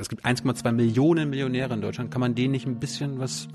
[0.00, 2.10] Es gibt 1,2 Millionen Millionäre in Deutschland.
[2.10, 3.48] Kann man denen nicht ein bisschen was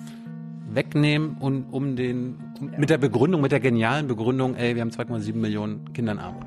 [0.69, 4.89] wegnehmen und um den um, mit der Begründung, mit der genialen Begründung, ey, wir haben
[4.89, 6.45] 2,7 Millionen Kinder in Armut.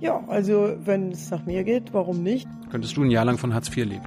[0.00, 2.46] Ja, also wenn es nach mir geht, warum nicht?
[2.70, 4.04] Könntest du ein Jahr lang von Hartz IV leben?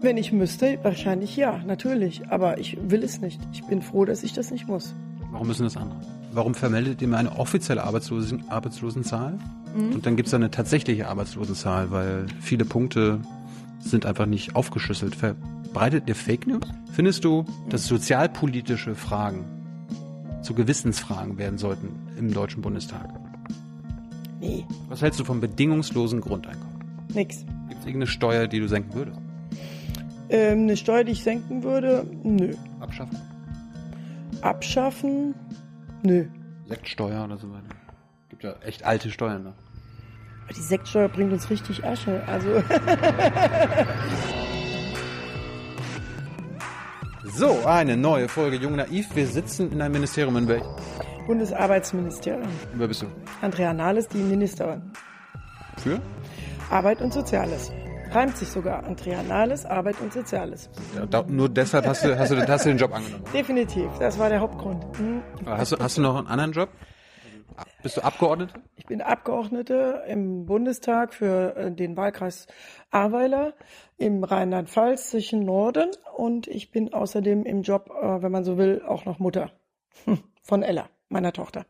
[0.00, 2.28] Wenn ich müsste, wahrscheinlich ja, natürlich.
[2.28, 3.40] Aber ich will es nicht.
[3.52, 4.94] Ich bin froh, dass ich das nicht muss.
[5.32, 5.98] Warum müssen das andere?
[6.32, 9.38] Warum vermeldet ihr mir eine offizielle Arbeitslosen Arbeitslosenzahl?
[9.76, 9.94] Mhm.
[9.94, 13.20] Und dann gibt es eine tatsächliche Arbeitslosenzahl, weil viele Punkte
[13.78, 15.14] sind einfach nicht aufgeschlüsselt.
[15.14, 16.66] Verbreitet ihr Fake News?
[16.92, 19.44] Findest du, dass sozialpolitische Fragen
[20.42, 23.08] zu Gewissensfragen werden sollten im Deutschen Bundestag?
[24.40, 24.64] Nee.
[24.88, 27.06] Was hältst du vom bedingungslosen Grundeinkommen?
[27.14, 27.44] Nix.
[27.68, 29.18] Gibt es irgendeine Steuer, die du senken würdest?
[30.28, 32.06] Ähm, eine Steuer, die ich senken würde?
[32.22, 32.54] Nö.
[32.80, 33.18] Abschaffen?
[34.42, 35.34] Abschaffen?
[36.02, 36.26] Nö.
[36.68, 37.74] Sektsteuer oder so weiter.
[38.28, 39.54] Gibt ja echt alte Steuern da.
[40.46, 42.22] Aber die Sektsteuer bringt uns richtig Asche.
[42.28, 42.62] Also.
[47.36, 49.08] so, eine neue Folge Jung Naiv.
[49.16, 50.68] Wir sitzen in einem Ministerium in welchem?
[51.26, 52.48] Bundesarbeitsministerium.
[52.74, 53.06] Wer bist du?
[53.42, 54.92] Andrea Nahles, die Ministerin.
[55.78, 56.00] Für?
[56.70, 57.72] Arbeit und Soziales.
[58.12, 58.84] Reimt sich sogar.
[58.84, 60.70] Andrea Nahles, Arbeit und Soziales.
[60.94, 63.24] Ja, da, nur deshalb hast du, hast, du, hast du den Job angenommen?
[63.34, 64.84] Definitiv, das war der Hauptgrund.
[64.96, 65.22] Hm.
[65.44, 66.68] Hast, du, hast du noch einen anderen Job?
[67.82, 68.54] Bist du Abgeordnete?
[68.76, 72.46] Ich bin Abgeordnete im Bundestag für äh, den Wahlkreis
[72.90, 73.54] Ahrweiler
[73.96, 78.82] im Rheinland-Pfalz zwischen Norden und ich bin außerdem im Job, äh, wenn man so will,
[78.86, 79.50] auch noch Mutter
[80.42, 81.66] von Ella, meiner Tochter.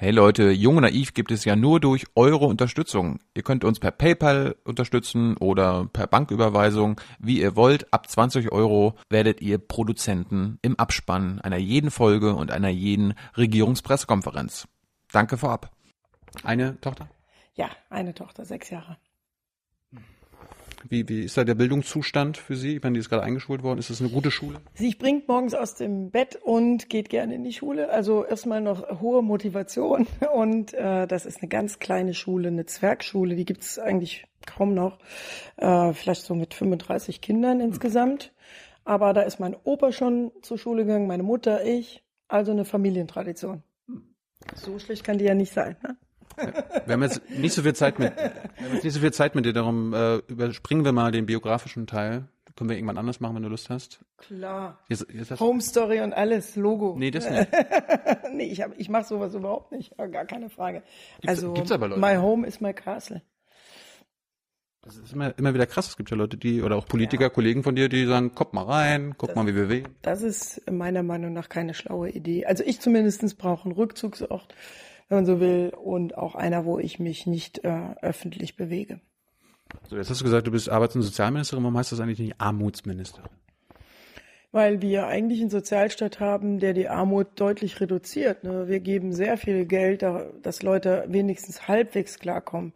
[0.00, 3.18] Hey Leute, Jung und Naiv gibt es ja nur durch eure Unterstützung.
[3.34, 7.92] Ihr könnt uns per PayPal unterstützen oder per Banküberweisung, wie ihr wollt.
[7.92, 14.68] Ab 20 Euro werdet ihr Produzenten im Abspann einer jeden Folge und einer jeden Regierungspressekonferenz.
[15.12, 15.70] Danke vorab.
[16.42, 17.08] Eine Tochter?
[17.54, 18.98] Ja, eine Tochter, sechs Jahre.
[20.88, 22.76] Wie, wie ist da der Bildungszustand für Sie?
[22.76, 23.78] Ich meine, die ist gerade eingeschult worden.
[23.78, 24.60] Ist das eine gute Schule?
[24.74, 27.90] Sie springt morgens aus dem Bett und geht gerne in die Schule.
[27.90, 30.06] Also erstmal noch hohe Motivation.
[30.32, 33.34] Und äh, das ist eine ganz kleine Schule, eine Zwergschule.
[33.34, 34.98] Die gibt es eigentlich kaum noch.
[35.56, 38.32] Äh, vielleicht so mit 35 Kindern insgesamt.
[38.84, 42.04] Aber da ist mein Opa schon zur Schule gegangen, meine Mutter, ich.
[42.28, 43.62] Also eine Familientradition.
[44.54, 45.76] So schlecht kann die ja nicht sein.
[45.82, 45.96] Ne?
[46.86, 48.24] Wir haben jetzt nicht so viel Zeit mit, wir
[48.64, 51.86] haben jetzt nicht so viel Zeit mit dir, darum äh, überspringen wir mal den biografischen
[51.86, 52.28] Teil.
[52.56, 54.00] Können wir irgendwann anders machen, wenn du Lust hast?
[54.16, 54.80] Klar.
[54.88, 56.96] Jetzt, jetzt Home Story und alles, Logo.
[56.98, 57.48] Nee, das nicht.
[58.32, 60.82] nee, ich, hab, ich mache sowas überhaupt nicht, gar keine Frage.
[61.20, 62.00] Gibt's, also, gibt's aber Leute.
[62.00, 63.22] my home is my castle.
[64.88, 65.88] Das ist immer, immer wieder krass.
[65.88, 67.28] Es gibt ja Leute, die, oder auch Politiker, ja.
[67.28, 69.88] Kollegen von dir, die sagen, guck mal rein, guck das, mal, wie wir wählen.
[70.02, 72.46] Das ist meiner Meinung nach keine schlaue Idee.
[72.46, 74.54] Also ich zumindestens brauche einen Rückzugsort
[75.08, 79.00] wenn man so will, und auch einer, wo ich mich nicht äh, öffentlich bewege.
[79.88, 81.64] So, jetzt hast du gesagt, du bist Arbeits- und Sozialministerin.
[81.64, 83.28] Warum heißt das eigentlich nicht Armutsministerin?
[84.50, 88.44] Weil wir eigentlich einen Sozialstaat haben, der die Armut deutlich reduziert.
[88.44, 88.66] Ne?
[88.66, 90.02] Wir geben sehr viel Geld,
[90.42, 92.72] dass Leute wenigstens halbwegs klarkommen.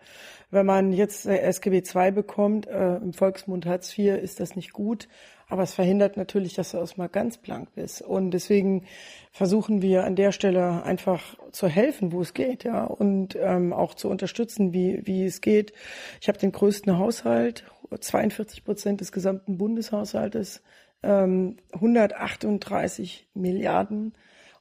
[0.53, 5.09] Wenn man jetzt SGB II bekommt, äh, im Volksmund Hartz IV, ist das nicht gut.
[5.49, 8.03] Aber es verhindert natürlich, dass du erstmal ganz blank bist.
[8.03, 8.85] Und deswegen
[9.33, 13.95] versuchen wir an der Stelle einfach zu helfen, wo es geht, ja, und ähm, auch
[13.95, 15.73] zu unterstützen, wie, wie es geht.
[16.21, 17.65] Ich habe den größten Haushalt,
[17.99, 20.62] 42 Prozent des gesamten Bundeshaushaltes,
[21.03, 24.12] ähm, 138 Milliarden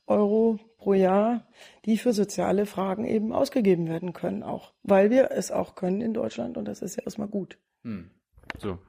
[0.08, 1.46] Euro pro Jahr,
[1.86, 6.14] die für soziale Fragen eben ausgegeben werden können, auch, weil wir es auch können in
[6.14, 7.60] Deutschland und das ist ja erstmal gut.
[7.84, 8.10] Hm.
[8.58, 8.80] So,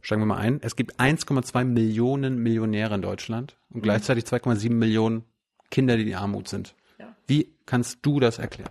[0.00, 0.60] steigen wir mal ein.
[0.62, 3.82] Es gibt 1,2 Millionen Millionäre in Deutschland und mhm.
[3.82, 5.24] gleichzeitig 2,7 Millionen
[5.70, 6.74] Kinder, die in Armut sind.
[6.98, 7.14] Ja.
[7.26, 8.70] Wie kannst du das erklären?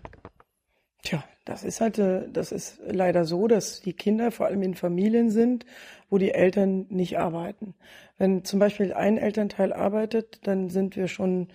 [1.04, 4.74] Tja, das ist halt, äh, das ist leider so, dass die Kinder vor allem in
[4.74, 5.68] Familien sind,
[6.10, 7.76] wo die Eltern nicht arbeiten.
[8.18, 11.50] Wenn zum Beispiel ein Elternteil arbeitet, dann sind wir schon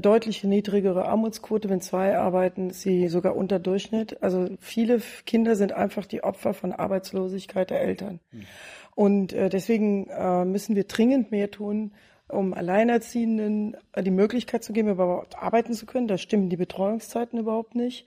[0.00, 1.68] deutlich niedrigere Armutsquote.
[1.68, 4.22] Wenn zwei arbeiten, ist sie sogar unter Durchschnitt.
[4.22, 8.20] Also viele Kinder sind einfach die Opfer von Arbeitslosigkeit der Eltern.
[8.30, 8.46] Mhm.
[8.94, 11.92] Und äh, deswegen äh, müssen wir dringend mehr tun,
[12.28, 16.08] um Alleinerziehenden äh, die Möglichkeit zu geben, überhaupt arbeiten zu können.
[16.08, 18.06] Da stimmen die Betreuungszeiten überhaupt nicht.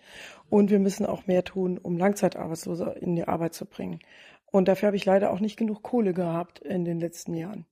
[0.50, 4.00] Und wir müssen auch mehr tun, um Langzeitarbeitslose in die Arbeit zu bringen.
[4.52, 7.66] Und dafür habe ich leider auch nicht genug Kohle gehabt in den letzten Jahren.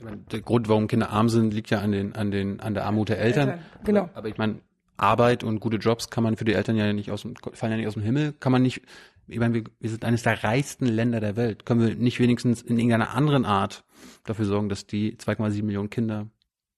[0.00, 3.08] Der Grund, warum Kinder arm sind, liegt ja an den, an den, an der Armut
[3.08, 3.50] der Eltern.
[3.50, 4.00] Eltern genau.
[4.02, 4.60] Aber, aber ich meine,
[4.96, 7.78] Arbeit und gute Jobs kann man für die Eltern ja nicht aus dem, fallen ja
[7.78, 8.32] nicht aus dem Himmel.
[8.38, 8.82] Kann man nicht,
[9.26, 11.66] ich meine, wir, wir sind eines der reichsten Länder der Welt.
[11.66, 13.84] Können wir nicht wenigstens in irgendeiner anderen Art
[14.24, 16.28] dafür sorgen, dass die 2,7 Millionen Kinder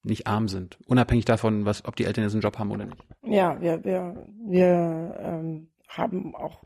[0.05, 3.03] nicht arm sind, unabhängig davon, was, ob die Eltern jetzt einen Job haben oder nicht.
[3.23, 6.63] Ja, wir, wir, wir ähm, haben auch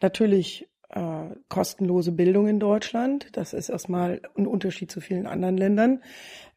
[0.00, 3.28] natürlich äh, kostenlose Bildung in Deutschland.
[3.32, 6.02] Das ist erstmal ein Unterschied zu vielen anderen Ländern.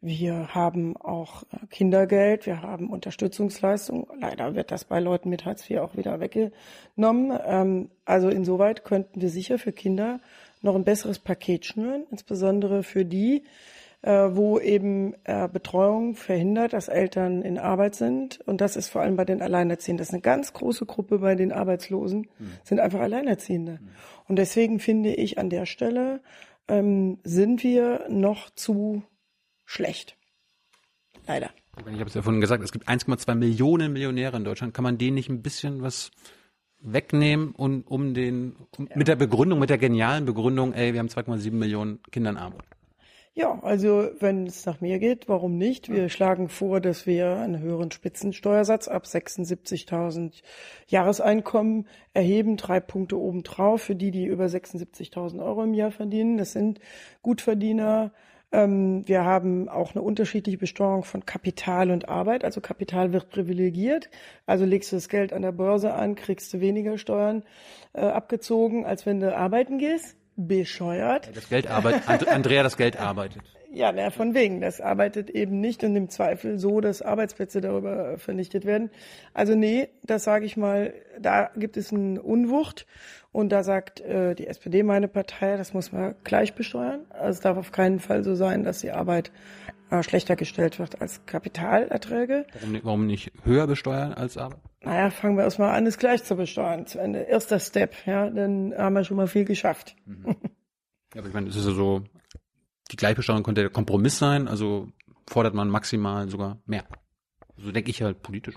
[0.02, 4.08] Wir haben auch äh, Kindergeld, wir haben Unterstützungsleistung.
[4.20, 7.40] Leider wird das bei Leuten mit Hartz IV auch wieder weggenommen.
[7.46, 10.20] Ähm, also insoweit könnten wir sicher für Kinder
[10.62, 13.44] noch ein besseres Paket schnüren, insbesondere für die,
[14.10, 18.40] wo eben äh, Betreuung verhindert, dass Eltern in Arbeit sind.
[18.46, 19.98] Und das ist vor allem bei den Alleinerziehenden.
[19.98, 22.52] Das ist eine ganz große Gruppe bei den Arbeitslosen, mhm.
[22.64, 23.80] sind einfach Alleinerziehende.
[23.82, 23.90] Mhm.
[24.28, 26.22] Und deswegen finde ich an der Stelle
[26.68, 29.04] ähm, sind wir noch zu
[29.66, 30.18] schlecht.
[31.28, 31.50] Leider.
[31.78, 34.74] Ich habe es ja vorhin gesagt, es gibt 1,2 Millionen Millionäre in Deutschland.
[34.74, 36.12] Kann man denen nicht ein bisschen was
[36.80, 38.96] wegnehmen und um den um, ja.
[38.96, 42.64] mit der Begründung, mit der genialen Begründung, ey, wir haben 2,7 Millionen Kinder in Armut.
[43.38, 45.92] Ja, also wenn es nach mir geht, warum nicht?
[45.92, 50.42] Wir schlagen vor, dass wir einen höheren Spitzensteuersatz ab 76.000
[50.88, 56.38] Jahreseinkommen erheben, drei Punkte obendrauf für die, die über 76.000 Euro im Jahr verdienen.
[56.38, 56.80] Das sind
[57.24, 58.14] Gutverdiener.
[58.54, 62.46] Ähm, wir haben auch eine unterschiedliche Besteuerung von Kapital und Arbeit.
[62.46, 64.10] Also Kapital wird privilegiert.
[64.46, 67.44] Also legst du das Geld an der Börse an, kriegst du weniger Steuern
[67.92, 71.36] äh, abgezogen, als wenn du arbeiten gehst bescheuert.
[71.36, 73.42] Das Geld arbeitet, Andrea, das Geld arbeitet.
[73.76, 74.62] Ja, na, von wegen.
[74.62, 78.90] Das arbeitet eben nicht und im Zweifel so, dass Arbeitsplätze darüber vernichtet werden.
[79.34, 82.88] Also nee, das sage ich mal, da gibt es einen Unwucht
[83.34, 87.02] und da sagt äh, die SPD, meine Partei, das muss man gleich besteuern.
[87.10, 89.34] Also es darf auf keinen Fall so sein, dass die Arbeit
[89.92, 92.46] äh, schlechter gestellt wird als Kapitalerträge.
[92.54, 94.62] Warum nicht, warum nicht höher besteuern als Arbeit?
[94.84, 96.86] Naja, fangen wir erstmal an, es gleich zu besteuern.
[96.86, 97.24] Zu Ende.
[97.24, 99.98] Erster Step, ja, dann haben wir schon mal viel geschafft.
[100.06, 100.38] Mhm.
[101.14, 102.04] Ja, aber ich meine, es ist ja so,
[102.92, 104.88] die Gleichbesteuerung könnte der Kompromiss sein, also
[105.28, 106.86] fordert man maximal sogar mehr.
[107.58, 108.56] So denke ich halt politisch.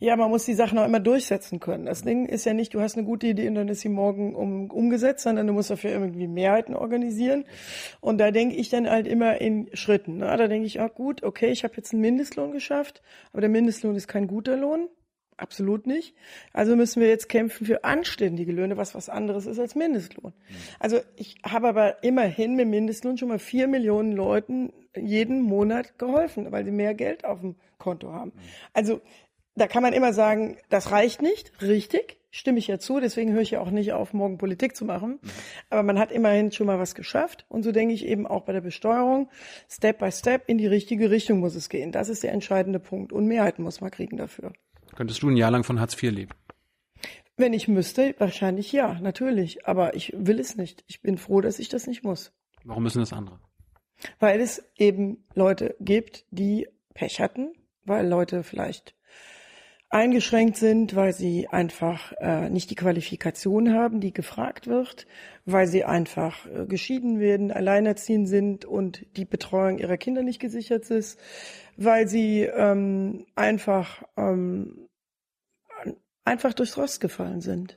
[0.00, 1.84] Ja, man muss die Sachen auch immer durchsetzen können.
[1.84, 4.34] Das Ding ist ja nicht, du hast eine gute Idee und dann ist sie morgen
[4.34, 7.44] um, umgesetzt, sondern du musst dafür irgendwie Mehrheiten organisieren.
[8.00, 10.16] Und da denke ich dann halt immer in Schritten.
[10.16, 10.36] Ne?
[10.36, 13.02] Da denke ich, ah gut, okay, ich habe jetzt einen Mindestlohn geschafft,
[13.32, 14.88] aber der Mindestlohn ist kein guter Lohn.
[15.40, 16.14] Absolut nicht.
[16.52, 20.34] Also müssen wir jetzt kämpfen für anständige Löhne, was was anderes ist als Mindestlohn.
[20.78, 26.52] Also ich habe aber immerhin mit Mindestlohn schon mal vier Millionen Leuten jeden Monat geholfen,
[26.52, 28.32] weil sie mehr Geld auf dem Konto haben.
[28.74, 29.00] Also
[29.54, 33.40] da kann man immer sagen, das reicht nicht, richtig, stimme ich ja zu, deswegen höre
[33.40, 35.20] ich ja auch nicht auf, morgen Politik zu machen.
[35.70, 37.46] Aber man hat immerhin schon mal was geschafft.
[37.48, 39.30] Und so denke ich eben auch bei der Besteuerung,
[39.70, 41.92] Step by Step in die richtige Richtung muss es gehen.
[41.92, 43.10] Das ist der entscheidende Punkt.
[43.10, 44.52] Und Mehrheiten muss man kriegen dafür.
[45.00, 46.32] Könntest du ein Jahr lang von Hartz IV leben?
[47.38, 49.66] Wenn ich müsste, wahrscheinlich ja, natürlich.
[49.66, 50.84] Aber ich will es nicht.
[50.88, 52.34] Ich bin froh, dass ich das nicht muss.
[52.64, 53.40] Warum müssen das andere?
[54.18, 57.54] Weil es eben Leute gibt, die Pech hatten,
[57.86, 58.94] weil Leute vielleicht
[59.88, 65.06] eingeschränkt sind, weil sie einfach äh, nicht die Qualifikation haben, die gefragt wird,
[65.46, 70.90] weil sie einfach äh, geschieden werden, alleinerziehend sind und die Betreuung ihrer Kinder nicht gesichert
[70.90, 71.18] ist,
[71.78, 74.89] weil sie ähm, einfach ähm,
[76.30, 77.76] einfach durchs Rost gefallen sind.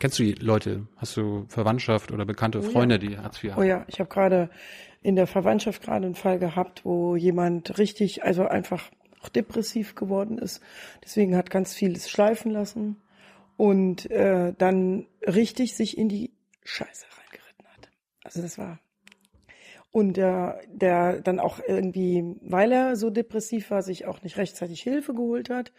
[0.00, 0.86] Kennst du die Leute?
[0.96, 3.08] Hast du Verwandtschaft oder bekannte Freunde, oh ja.
[3.08, 3.62] die Hartz IV haben?
[3.62, 4.50] Oh ja, ich habe gerade
[5.02, 10.38] in der Verwandtschaft gerade einen Fall gehabt, wo jemand richtig, also einfach auch depressiv geworden
[10.38, 10.60] ist.
[11.04, 12.96] Deswegen hat ganz vieles schleifen lassen
[13.56, 16.32] und äh, dann richtig sich in die
[16.64, 17.90] Scheiße reingeritten hat.
[18.24, 18.80] Also das war
[19.96, 24.82] und der, der dann auch irgendwie, weil er so depressiv war, sich auch nicht rechtzeitig
[24.82, 25.72] Hilfe geholt hat.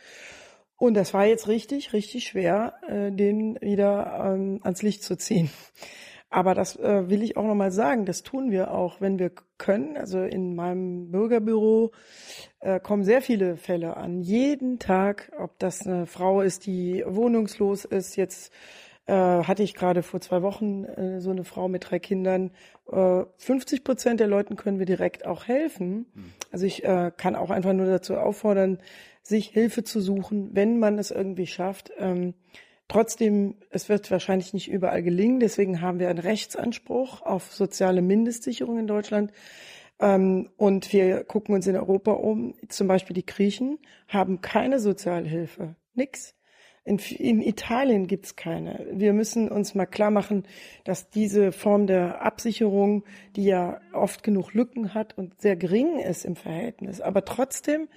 [0.78, 5.50] Und das war jetzt richtig, richtig schwer, äh, den wieder ähm, ans Licht zu ziehen.
[6.30, 9.96] Aber das äh, will ich auch nochmal sagen, das tun wir auch, wenn wir können.
[9.96, 11.92] Also in meinem Bürgerbüro
[12.60, 14.22] äh, kommen sehr viele Fälle an.
[14.22, 18.18] Jeden Tag, ob das eine Frau ist, die wohnungslos ist.
[18.18, 18.52] Jetzt
[19.08, 22.52] äh, hatte ich gerade vor zwei Wochen äh, so eine Frau mit drei Kindern.
[22.92, 26.06] Äh, 50 Prozent der Leuten können wir direkt auch helfen.
[26.14, 26.34] Hm.
[26.52, 28.80] Also ich äh, kann auch einfach nur dazu auffordern,
[29.24, 31.92] sich Hilfe zu suchen, wenn man es irgendwie schafft.
[31.98, 32.34] Ähm,
[32.90, 35.42] Trotzdem, es wird wahrscheinlich nicht überall gelingen.
[35.42, 39.34] Deswegen haben wir einen Rechtsanspruch auf soziale Mindestsicherung in Deutschland.
[40.00, 42.54] Ähm, und wir gucken uns in Europa um.
[42.70, 45.76] Zum Beispiel die Griechen haben keine Sozialhilfe.
[45.96, 46.37] Nix.
[46.88, 48.88] In, in Italien gibt's keine.
[48.94, 50.44] Wir müssen uns mal klar machen,
[50.86, 53.04] dass diese Form der Absicherung,
[53.36, 57.90] die ja oft genug Lücken hat und sehr gering ist im Verhältnis, aber trotzdem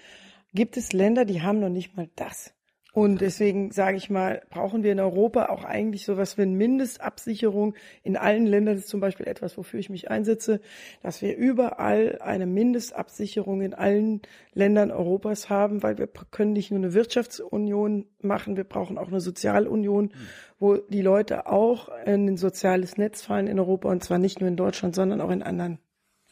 [0.52, 2.52] gibt es Länder, die haben noch nicht mal das.
[2.92, 7.74] Und deswegen sage ich mal, brauchen wir in Europa auch eigentlich sowas wie eine Mindestabsicherung
[8.02, 8.74] in allen Ländern.
[8.74, 10.60] Das ist zum Beispiel etwas, wofür ich mich einsetze,
[11.02, 16.80] dass wir überall eine Mindestabsicherung in allen Ländern Europas haben, weil wir können nicht nur
[16.80, 20.12] eine Wirtschaftsunion machen, wir brauchen auch eine Sozialunion,
[20.58, 24.48] wo die Leute auch in ein soziales Netz fallen in Europa und zwar nicht nur
[24.48, 25.78] in Deutschland, sondern auch in anderen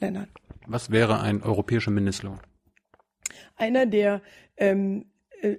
[0.01, 0.29] Ländern.
[0.67, 2.41] Was wäre ein europäischer Mindestlohn?
[3.57, 4.23] Einer, der
[4.57, 5.18] ähm, äh,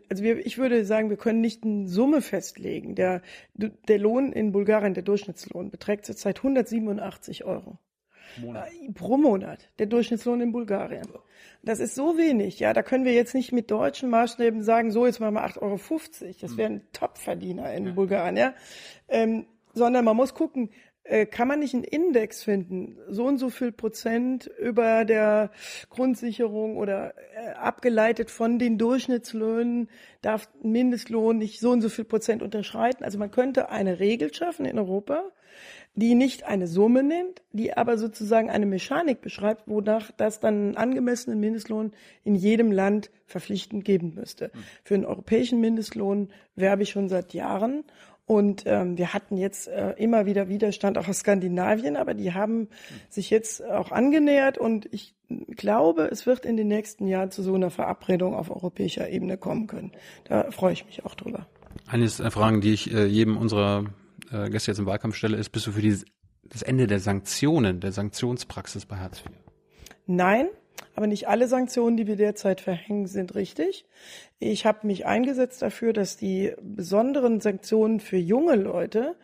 [0.09, 2.95] also wir, ich würde sagen, wir können nicht eine Summe festlegen.
[2.95, 3.21] Der,
[3.53, 7.77] der Lohn in Bulgarien, der Durchschnittslohn, beträgt zurzeit 187 Euro.
[8.37, 8.69] Monat.
[8.71, 11.07] Äh, pro Monat, der Durchschnittslohn in Bulgarien.
[11.63, 12.73] Das ist so wenig, ja.
[12.73, 16.35] Da können wir jetzt nicht mit deutschen Maßstäben sagen, so, jetzt machen wir 8,50 Euro.
[16.41, 18.53] Das wäre ein Topverdiener in Bulgarien, ja.
[19.07, 20.69] Ähm, sondern man muss gucken,
[21.09, 25.49] äh, kann man nicht einen Index finden, so und so viel Prozent über der
[25.89, 29.89] Grundsicherung oder äh, abgeleitet von den Durchschnittslöhnen
[30.21, 33.03] darf ein Mindestlohn nicht so und so viel Prozent unterschreiten.
[33.03, 35.23] Also man könnte eine Regel schaffen in Europa,
[35.95, 40.77] die nicht eine Summe nennt, die aber sozusagen eine Mechanik beschreibt, wonach das dann einen
[40.77, 41.91] angemessenen Mindestlohn
[42.23, 44.51] in jedem Land verpflichtend geben müsste.
[44.83, 47.83] Für einen europäischen Mindestlohn werbe ich schon seit Jahren
[48.29, 52.67] und ähm, wir hatten jetzt äh, immer wieder Widerstand auch aus Skandinavien, aber die haben
[53.09, 55.15] sich jetzt auch angenähert und ich
[55.57, 59.65] glaube, es wird in den nächsten Jahren zu so einer Verabredung auf europäischer Ebene kommen
[59.65, 59.93] können.
[60.25, 61.47] Da freue ich mich auch drüber.
[61.87, 63.85] Eine der Fragen, die ich äh, jedem unserer
[64.31, 65.97] äh, Gäste jetzt im Wahlkampf stelle, ist, bist du für die,
[66.43, 69.31] das Ende der Sanktionen, der Sanktionspraxis bei Hartz IV?
[70.05, 70.49] Nein,
[70.99, 73.85] aber nicht alle Sanktionen, die wir derzeit verhängen, sind richtig.
[74.37, 79.15] Ich habe mich eingesetzt dafür, dass die besonderen Sanktionen für junge Leute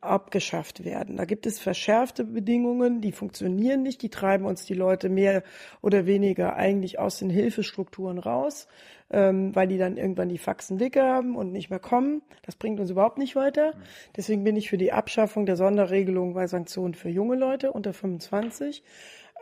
[0.00, 1.18] abgeschafft werden.
[1.18, 5.44] Da gibt es verschärfte Bedingungen, die funktionieren nicht, die treiben uns die Leute mehr
[5.82, 8.66] oder weniger eigentlich aus den Hilfestrukturen raus,
[9.12, 12.22] ähm, weil die dann irgendwann die Faxen dicke haben und nicht mehr kommen.
[12.42, 13.74] Das bringt uns überhaupt nicht weiter.
[14.16, 18.82] Deswegen bin ich für die Abschaffung der Sonderregelung bei Sanktionen für junge Leute unter 25.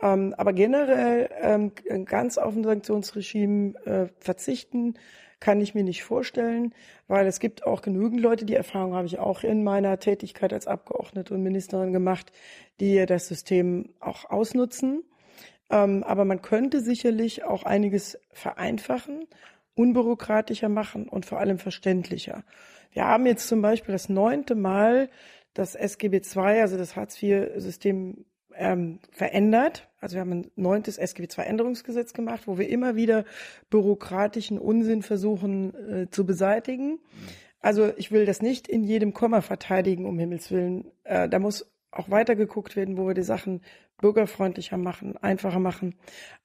[0.01, 1.71] Ähm, aber generell ähm,
[2.05, 4.95] ganz auf ein Sanktionsregime äh, verzichten
[5.39, 6.73] kann ich mir nicht vorstellen,
[7.07, 10.67] weil es gibt auch genügend Leute, die Erfahrung habe ich auch in meiner Tätigkeit als
[10.67, 12.31] Abgeordnete und Ministerin gemacht,
[12.79, 15.03] die das System auch ausnutzen.
[15.69, 19.27] Ähm, aber man könnte sicherlich auch einiges vereinfachen,
[19.75, 22.43] unbürokratischer machen und vor allem verständlicher.
[22.91, 25.09] Wir haben jetzt zum Beispiel das neunte Mal
[25.53, 28.25] das SGB II, also das Hartz-IV-System
[28.59, 29.87] ähm, verändert.
[30.01, 33.25] Also wir haben ein neuntes SGB II-Änderungsgesetz gemacht, wo wir immer wieder
[33.69, 36.99] bürokratischen Unsinn versuchen äh, zu beseitigen.
[37.61, 40.91] Also ich will das nicht in jedem Komma verteidigen, um Himmels Willen.
[41.03, 43.61] Äh, da muss auch weiter geguckt werden, wo wir die Sachen
[43.99, 45.95] bürgerfreundlicher machen, einfacher machen.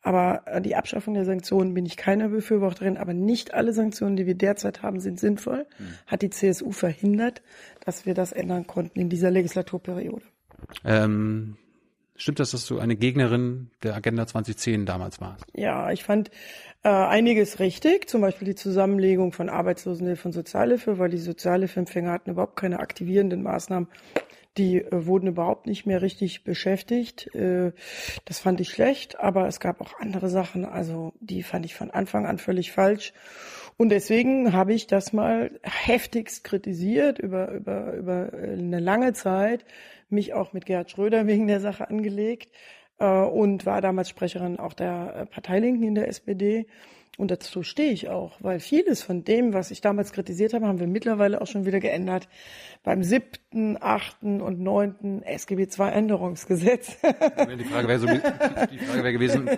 [0.02, 2.96] Aber äh, die Abschaffung der Sanktionen bin ich keiner Befürworterin.
[2.96, 5.66] Aber nicht alle Sanktionen, die wir derzeit haben, sind sinnvoll.
[5.78, 5.94] Mhm.
[6.06, 7.42] Hat die CSU verhindert,
[7.84, 10.24] dass wir das ändern konnten in dieser Legislaturperiode.
[10.84, 11.56] Ähm,
[12.16, 15.44] Stimmt das, dass du eine Gegnerin der Agenda 2010 damals warst?
[15.52, 16.30] Ja, ich fand
[16.84, 22.30] äh, einiges richtig, zum Beispiel die Zusammenlegung von Arbeitslosenhilfe und Sozialhilfe, weil die Sozialhilfeempfänger hatten
[22.30, 23.88] überhaupt keine aktivierenden Maßnahmen.
[24.58, 27.34] Die äh, wurden überhaupt nicht mehr richtig beschäftigt.
[27.34, 27.72] Äh,
[28.26, 31.90] das fand ich schlecht, aber es gab auch andere Sachen, also die fand ich von
[31.90, 33.12] Anfang an völlig falsch.
[33.76, 39.64] Und deswegen habe ich das mal heftigst kritisiert über, über, über eine lange Zeit
[40.14, 42.50] mich auch mit Gerhard Schröder wegen der Sache angelegt
[42.98, 46.66] äh, und war damals Sprecherin auch der äh, Parteilinken in der SPD.
[47.16, 50.80] Und dazu stehe ich auch, weil vieles von dem, was ich damals kritisiert habe, haben
[50.80, 52.28] wir mittlerweile auch schon wieder geändert.
[52.82, 56.96] Beim siebten, achten und neunten SGB II Änderungsgesetz.
[57.00, 58.06] Die Frage wäre so,
[58.72, 59.48] die Frage wäre gewesen,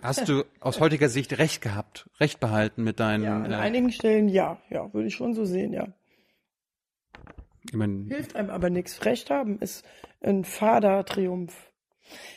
[0.00, 3.24] hast du aus heutiger Sicht Recht gehabt, Recht behalten mit deinen...
[3.24, 5.88] Ja, an äh, einigen Stellen ja, ja, würde ich schon so sehen, ja.
[7.64, 9.04] Ich mein, Hilft einem aber nichts.
[9.04, 9.84] Recht haben ist
[10.22, 11.70] ein fader Triumph.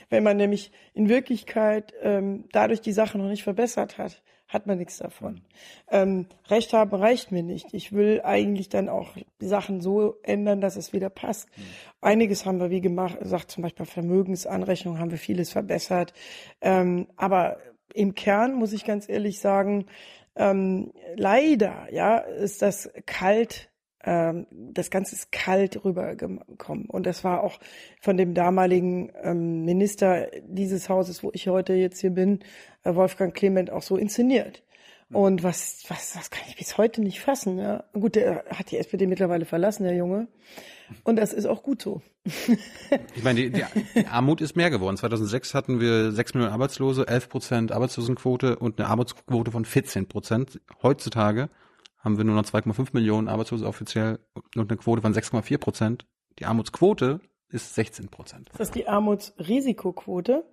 [0.10, 4.78] Wenn man nämlich in Wirklichkeit ähm, dadurch die Sache noch nicht verbessert hat, hat man
[4.78, 5.42] nichts davon.
[5.90, 7.74] Ähm, Recht haben reicht mir nicht.
[7.74, 11.50] Ich will eigentlich dann auch die Sachen so ändern, dass es wieder passt.
[11.58, 11.64] Mhm.
[12.02, 16.14] Einiges haben wir wie gemacht, sagt zum Beispiel Vermögensanrechnung haben wir vieles verbessert.
[16.62, 17.58] Ähm, aber
[17.94, 19.88] im Kern muss ich ganz ehrlich sagen,
[20.36, 23.70] ähm, leider, ja, ist das kalt
[24.04, 26.86] ähm, das Ganze ist kalt rübergekommen.
[26.86, 27.60] Und das war auch
[28.02, 32.40] von dem damaligen ähm, Minister dieses Hauses, wo ich heute jetzt hier bin,
[32.84, 34.64] äh, Wolfgang Clement, auch so inszeniert.
[35.12, 37.60] Und was, was, das kann ich bis heute nicht fassen.
[37.60, 37.84] Ja.
[37.94, 40.28] Gut, der hat die SPD mittlerweile verlassen, der Junge.
[41.04, 42.02] Und das ist auch gut so.
[43.16, 43.64] ich meine, die, die,
[43.96, 44.98] die Armut ist mehr geworden.
[44.98, 50.60] 2006 hatten wir 6 Millionen Arbeitslose, 11 Prozent Arbeitslosenquote und eine Arbeitsquote von 14 Prozent.
[50.82, 51.50] Heutzutage
[52.04, 54.20] haben wir nur noch 2,5 Millionen Arbeitslose offiziell
[54.56, 56.06] und eine Quote von 6,4 Prozent.
[56.40, 58.50] Die Armutsquote ist 16 Prozent.
[58.50, 60.44] Ist das die Armutsrisikoquote?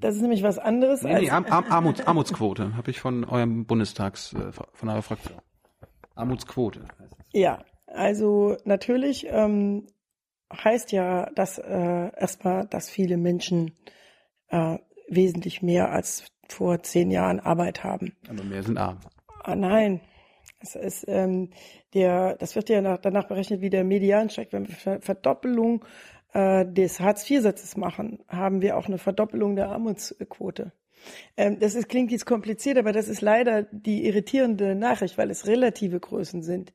[0.00, 1.22] Das ist nämlich was anderes nee, als...
[1.22, 5.40] Nee, Ar Ar Armuts Armutsquote habe ich von eurem Bundestags, äh, von eurer Fraktion.
[6.14, 6.84] Armutsquote.
[7.32, 9.86] Ja, also natürlich ähm,
[10.52, 13.76] heißt ja, dass äh, erstmal, dass viele Menschen
[14.48, 18.16] äh, wesentlich mehr als vor zehn Jahren Arbeit haben.
[18.28, 18.98] Aber mehr sind arm.
[19.44, 20.00] Ah, nein.
[20.60, 21.50] Es ist, ähm,
[21.94, 24.52] der, das wird ja nach, danach berechnet, wie der Mediansteig.
[24.52, 25.84] Wenn wir Verdoppelung
[26.32, 30.72] äh, des Hartz-IV-Satzes machen, haben wir auch eine Verdoppelung der Armutsquote.
[31.36, 35.46] Ähm, das ist, klingt jetzt kompliziert, aber das ist leider die irritierende Nachricht, weil es
[35.46, 36.72] relative Größen sind.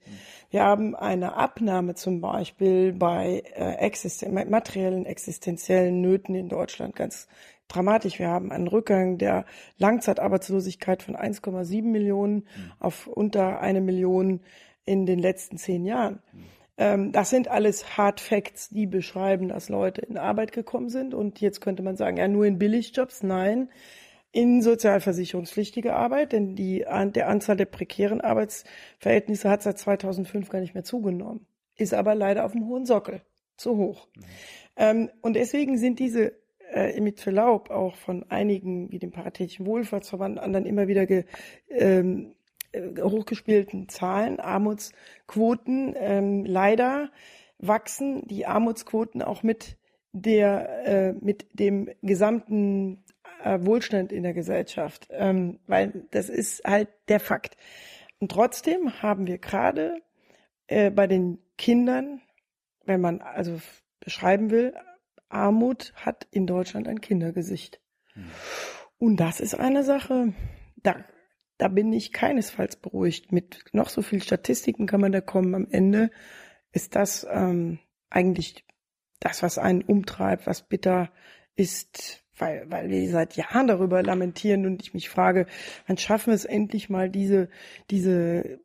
[0.50, 7.28] Wir haben eine Abnahme zum Beispiel bei äh, existen materiellen existenziellen Nöten in Deutschland ganz
[7.68, 8.20] dramatisch.
[8.20, 9.46] Wir haben einen Rückgang der
[9.78, 12.48] Langzeitarbeitslosigkeit von 1,7 Millionen
[12.80, 14.42] auf unter eine Million
[14.86, 16.20] in den letzten zehn Jahren.
[16.78, 21.14] Ähm, das sind alles Hard Facts, die beschreiben, dass Leute in Arbeit gekommen sind.
[21.14, 23.24] Und jetzt könnte man sagen, ja, nur in Billigjobs.
[23.24, 23.70] Nein,
[24.34, 30.74] in sozialversicherungspflichtige Arbeit, denn die, der Anzahl der prekären Arbeitsverhältnisse hat seit 2005 gar nicht
[30.74, 31.46] mehr zugenommen,
[31.78, 33.22] ist aber leider auf dem hohen Sockel,
[33.58, 34.08] zu hoch.
[34.16, 34.24] Mhm.
[34.76, 36.34] Ähm, und deswegen sind diese
[36.72, 41.26] äh, mit Verlaub auch von einigen, wie dem Paritätischen Wohlfahrtsverband, anderen immer wieder ge,
[41.70, 42.34] ähm,
[42.72, 45.94] äh, hochgespielten Zahlen, Armutsquoten.
[45.96, 47.12] Ähm, leider
[47.60, 49.78] wachsen die Armutsquoten auch mit
[50.12, 53.04] der äh, mit dem gesamten
[53.44, 57.58] äh, Wohlstand in der Gesellschaft, ähm, weil das ist halt der Fakt.
[58.20, 60.02] Und trotzdem haben wir gerade
[60.68, 62.22] äh, bei den Kindern,
[62.86, 63.60] wenn man also
[64.00, 64.74] beschreiben will,
[65.30, 67.80] Armut hat in Deutschland ein Kindergesicht.
[68.14, 68.26] Hm.
[68.98, 70.34] Und das ist eine Sache,
[70.78, 71.04] da
[71.58, 73.32] da bin ich keinesfalls beruhigt.
[73.32, 75.56] Mit noch so viel Statistiken kann man da kommen.
[75.56, 76.12] Am Ende
[76.72, 78.66] ist das ähm, eigentlich
[79.20, 81.12] das, was einen umtreibt, was bitter
[81.56, 85.46] ist, weil, weil wir seit Jahren darüber lamentieren und ich mich frage,
[85.88, 87.50] wann schaffen wir es endlich mal, diese,
[87.90, 88.60] diese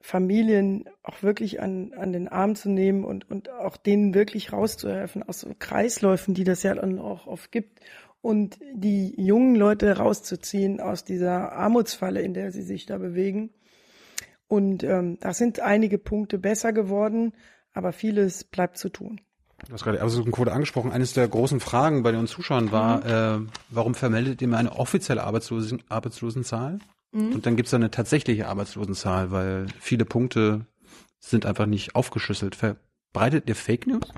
[0.00, 5.22] Familien auch wirklich an, an den Arm zu nehmen und, und auch denen wirklich rauszuhelfen
[5.22, 7.80] aus so Kreisläufen, die das ja dann auch oft gibt
[8.20, 13.50] und die jungen Leute rauszuziehen aus dieser Armutsfalle, in der sie sich da bewegen.
[14.46, 17.32] Und ähm, da sind einige Punkte besser geworden,
[17.74, 19.20] aber vieles bleibt zu tun.
[19.66, 19.98] Du hast gerade
[20.30, 20.92] Quote angesprochen.
[20.92, 23.46] Eines der großen Fragen bei den Zuschauern war, mhm.
[23.46, 26.78] äh, warum vermeldet ihr mir eine offizielle Arbeitslosen Arbeitslosenzahl?
[27.12, 27.32] Mhm.
[27.32, 30.66] Und dann gibt es eine tatsächliche Arbeitslosenzahl, weil viele Punkte
[31.20, 32.56] sind einfach nicht aufgeschlüsselt.
[32.56, 34.12] Verbreitet ihr Fake News?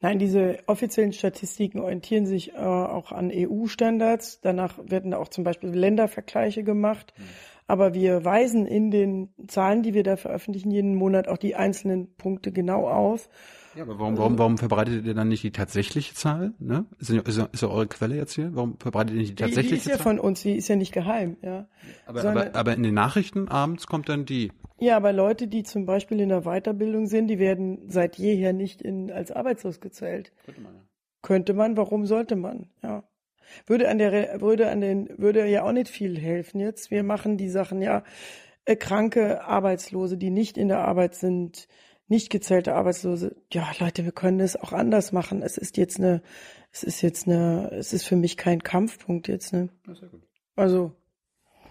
[0.00, 4.40] Nein, diese offiziellen Statistiken orientieren sich äh, auch an EU-Standards.
[4.42, 7.14] Danach werden auch zum Beispiel Ländervergleiche gemacht.
[7.16, 7.22] Mhm.
[7.66, 12.14] Aber wir weisen in den Zahlen, die wir da veröffentlichen, jeden Monat auch die einzelnen
[12.16, 13.30] Punkte genau auf.
[13.76, 16.52] Ja, aber warum, warum, warum verbreitet ihr dann nicht die tatsächliche Zahl?
[16.58, 16.86] Ne?
[16.98, 18.54] Ist, ja, ist, ist ja eure Quelle jetzt hier?
[18.54, 19.74] Warum verbreitet ihr nicht die tatsächliche Zahl?
[19.76, 20.02] Die, ist ja Zahl?
[20.02, 21.36] von uns, die ist ja nicht geheim.
[21.42, 21.66] Ja.
[22.06, 24.52] Aber, Sondern, aber, aber in den Nachrichten abends kommt dann die.
[24.78, 28.82] Ja, aber Leute, die zum Beispiel in der Weiterbildung sind, die werden seit jeher nicht
[28.82, 30.32] in, als arbeitslos gezählt.
[30.44, 30.80] Könnte man ja.
[31.22, 32.68] Könnte man, warum sollte man?
[32.82, 33.02] Ja.
[33.66, 36.90] Würde an der, würde an den, würde ja auch nicht viel helfen jetzt.
[36.90, 38.04] Wir machen die Sachen ja,
[38.64, 41.68] äh, kranke Arbeitslose, die nicht in der Arbeit sind,
[42.08, 43.36] nicht gezählte Arbeitslose.
[43.52, 45.42] Ja, Leute, wir können es auch anders machen.
[45.42, 46.22] Es ist jetzt eine,
[46.70, 49.68] es ist jetzt eine, es ist für mich kein Kampfpunkt jetzt, ne?
[49.86, 50.22] Sehr gut.
[50.56, 50.92] Also.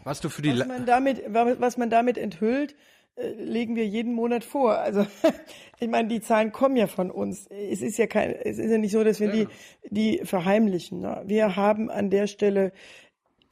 [0.04, 2.76] Was du für die, was man damit, was man damit enthüllt,
[3.16, 4.80] äh, legen wir jeden Monat vor.
[4.80, 5.06] Also
[5.80, 7.48] ich meine, die Zahlen kommen ja von uns.
[7.48, 9.46] Es ist ja kein, es ist ja nicht so, dass wir ja.
[9.46, 9.48] die
[9.90, 11.02] die verheimlichen.
[11.02, 11.22] Ne?
[11.26, 12.74] Wir haben an der Stelle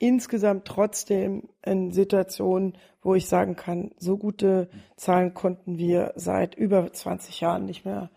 [0.02, 6.92] insgesamt trotzdem eine Situation, wo ich sagen kann, so gute Zahlen konnten wir seit über
[6.92, 8.10] 20 Jahren nicht mehr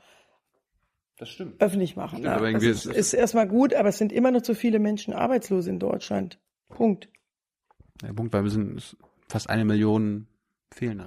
[1.19, 1.61] das stimmt.
[1.61, 2.21] öffentlich machen.
[2.21, 5.13] Stimmt, ja, das ist, ist erstmal gut, aber es sind immer noch zu viele Menschen
[5.13, 6.41] arbeitslos in Deutschland.
[6.69, 7.09] Punkt.
[8.03, 8.97] Der Punkt, weil wir sind
[9.29, 10.27] fast eine Million
[10.73, 10.97] fehlen.
[10.99, 11.07] Ne?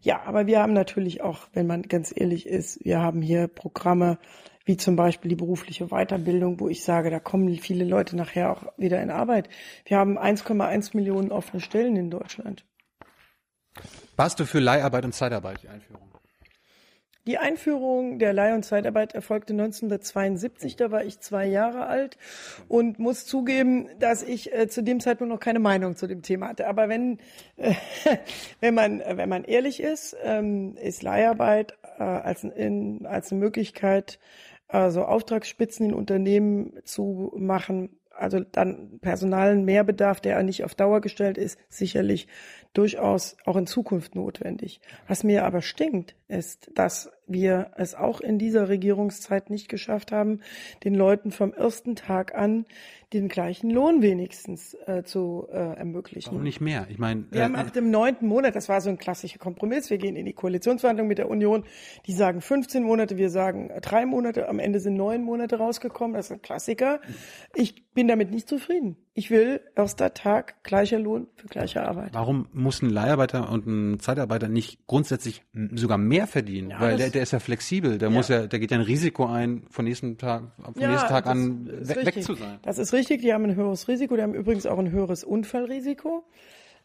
[0.00, 4.18] Ja, aber wir haben natürlich auch, wenn man ganz ehrlich ist, wir haben hier Programme
[4.66, 8.64] wie zum Beispiel die berufliche Weiterbildung, wo ich sage, da kommen viele Leute nachher auch
[8.76, 9.48] wieder in Arbeit.
[9.86, 12.64] Wir haben 1,1 Millionen offene Stellen in Deutschland.
[14.16, 16.06] Warst du für Leiharbeit und Zeitarbeit die Einführung?
[17.26, 22.18] Die Einführung der Leih- und Zeitarbeit erfolgte 1972, da war ich zwei Jahre alt
[22.68, 26.50] und muss zugeben, dass ich äh, zu dem Zeitpunkt noch keine Meinung zu dem Thema
[26.50, 26.68] hatte.
[26.68, 27.18] Aber wenn,
[27.56, 27.74] äh,
[28.60, 34.20] wenn, man, wenn man ehrlich ist, ähm, ist Leiharbeit äh, als, in, als eine Möglichkeit,
[34.68, 41.38] also Auftragsspitzen in Unternehmen zu machen, also dann personalen Mehrbedarf, der nicht auf Dauer gestellt
[41.38, 42.28] ist, sicherlich
[42.72, 44.80] durchaus auch in Zukunft notwendig.
[45.06, 50.40] Was mir aber stinkt, ist, dass wir es auch in dieser Regierungszeit nicht geschafft haben,
[50.84, 52.66] den Leuten vom ersten Tag an
[53.12, 56.32] den gleichen Lohn wenigstens äh, zu äh, ermöglichen.
[56.32, 56.86] Warum nicht mehr?
[56.90, 59.90] Ich meine, wir äh, haben ab dem neunten Monat, das war so ein klassischer Kompromiss,
[59.90, 61.64] wir gehen in die Koalitionsverhandlung mit der Union,
[62.06, 66.26] die sagen 15 Monate, wir sagen drei Monate, am Ende sind neun Monate rausgekommen, das
[66.26, 67.00] ist ein Klassiker.
[67.54, 68.96] Ich bin damit nicht zufrieden.
[69.18, 72.10] Ich will erster Tag gleicher Lohn für gleiche Arbeit.
[72.12, 75.42] Warum muss ein Leiharbeiter und ein Zeitarbeiter nicht grundsätzlich
[75.74, 76.68] sogar mehr verdienen?
[76.68, 78.14] Ja, Weil der, der ist ja flexibel, der ja.
[78.14, 81.26] muss ja, der geht ja ein Risiko ein, von nächsten Tag, vom ja, nächsten Tag
[81.26, 82.58] an weg, weg, zu sein.
[82.60, 86.22] Das ist richtig, die haben ein höheres Risiko, die haben übrigens auch ein höheres Unfallrisiko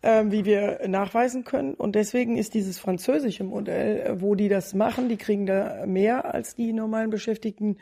[0.03, 1.73] ähm, wie wir nachweisen können.
[1.73, 6.33] Und deswegen ist dieses französische Modell, äh, wo die das machen, die kriegen da mehr
[6.33, 7.77] als die normalen Beschäftigten,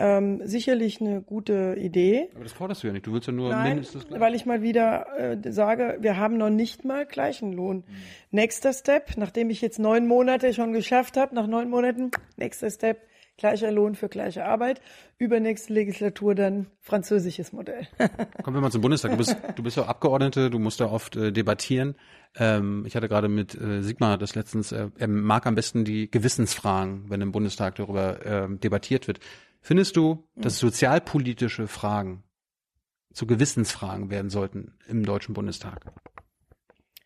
[0.00, 2.30] ähm, sicherlich eine gute Idee.
[2.34, 3.06] Aber das forderst du ja nicht.
[3.06, 4.18] Du willst ja nur Nein, mindestens gleich.
[4.18, 7.76] Weil ich mal wieder äh, sage, wir haben noch nicht mal gleichen Lohn.
[7.76, 7.84] Mhm.
[8.30, 13.02] Nächster Step, nachdem ich jetzt neun Monate schon geschafft habe, nach neun Monaten, nächster Step,
[13.36, 14.80] gleicher Lohn für gleiche Arbeit.
[15.18, 17.86] Übernächste Legislatur dann französisches Modell.
[18.42, 19.10] Kommen wir mal zum Bundestag.
[19.10, 21.94] Du bist, du bist ja Abgeordnete, du musst da oft äh, debattieren.
[22.38, 26.10] Ähm, ich hatte gerade mit äh, Sigmar das letztens, äh, er mag am besten die
[26.10, 29.20] Gewissensfragen, wenn im Bundestag darüber äh, debattiert wird.
[29.60, 32.24] Findest du, dass sozialpolitische Fragen
[33.12, 35.92] zu Gewissensfragen werden sollten im Deutschen Bundestag?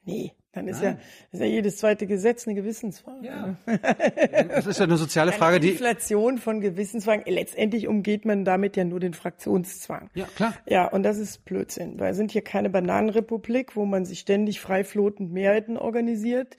[0.02, 0.96] Nee, dann ist ja,
[1.32, 3.26] ist ja jedes zweite Gesetz eine Gewissensfrage.
[3.26, 3.56] Ja.
[4.48, 5.70] das ist ja eine soziale Frage, die.
[5.70, 7.24] Inflation von Gewissensfragen.
[7.26, 10.10] Letztendlich umgeht man damit ja nur den Fraktionszwang.
[10.14, 10.54] Ja, klar.
[10.66, 11.98] Ja, und das ist Blödsinn.
[11.98, 16.56] Weil wir sind hier keine Bananenrepublik, wo man sich ständig freiflotend Mehrheiten organisiert.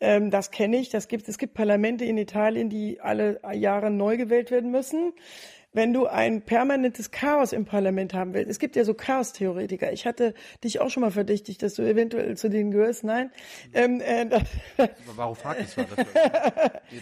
[0.00, 0.90] Ähm, das kenne ich.
[0.90, 5.14] Das gibt, es gibt Parlamente in Italien, die alle Jahre neu gewählt werden müssen
[5.78, 8.50] wenn du ein permanentes Chaos im Parlament haben willst.
[8.50, 9.92] Es gibt ja so Chaos-Theoretiker.
[9.92, 13.04] Ich hatte dich auch schon mal verdächtigt, dass du eventuell zu denen gehörst.
[13.04, 13.30] Nein.
[13.72, 14.40] Ähm, äh,
[15.14, 15.86] Warum fragt ich das?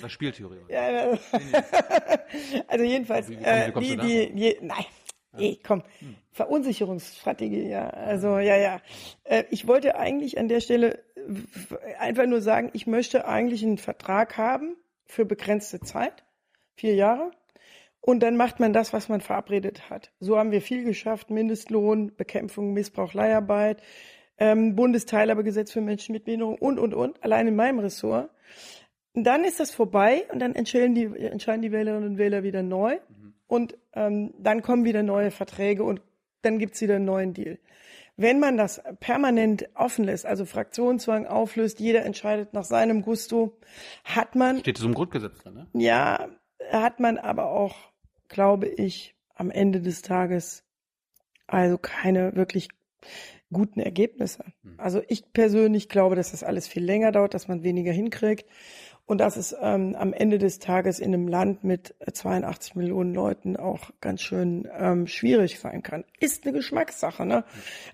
[0.03, 0.59] Das Spieltheorie.
[0.69, 1.09] Ja,
[2.69, 4.85] also jedenfalls, wie, wie, äh, die, die, die, nein.
[5.33, 5.83] Nee, komm.
[6.33, 7.89] Verunsicherungsstrategie, ja.
[7.89, 8.81] Also, ja, ja.
[9.25, 11.03] Äh, ich wollte eigentlich an der Stelle
[11.99, 16.25] einfach nur sagen, ich möchte eigentlich einen Vertrag haben für begrenzte Zeit.
[16.75, 17.31] Vier Jahre.
[18.07, 20.13] Und dann macht man das, was man verabredet hat.
[20.21, 21.29] So haben wir viel geschafft.
[21.29, 23.83] Mindestlohn, Bekämpfung, Missbrauch, Leiharbeit,
[24.39, 27.21] ähm, Bundesteilhabegesetz für Menschen mit Behinderung und, und, und.
[27.25, 28.31] Allein in meinem Ressort.
[29.13, 32.63] Und dann ist das vorbei und dann entscheiden die, entscheiden die Wählerinnen und Wähler wieder
[32.63, 32.95] neu.
[33.09, 33.35] Mhm.
[33.49, 36.01] Und ähm, dann kommen wieder neue Verträge und
[36.43, 37.59] dann gibt's wieder einen neuen Deal.
[38.17, 43.59] Wenn man das permanent offen lässt, also Fraktionszwang auflöst, jeder entscheidet nach seinem Gusto,
[44.05, 44.61] hat man.
[44.61, 45.67] Steht es im Grundgesetz drin, ne?
[45.73, 46.29] Ja,
[46.71, 47.75] hat man aber auch
[48.29, 50.65] glaube ich, am Ende des Tages
[51.47, 52.69] also keine wirklich
[53.53, 54.45] guten Ergebnisse.
[54.63, 54.75] Hm.
[54.79, 58.47] Also ich persönlich glaube, dass das alles viel länger dauert, dass man weniger hinkriegt
[59.07, 63.57] und dass es ähm, am Ende des Tages in einem Land mit 82 Millionen Leuten
[63.57, 66.05] auch ganz schön ähm, schwierig sein kann.
[66.19, 67.25] Ist eine Geschmackssache.
[67.25, 67.45] Ne?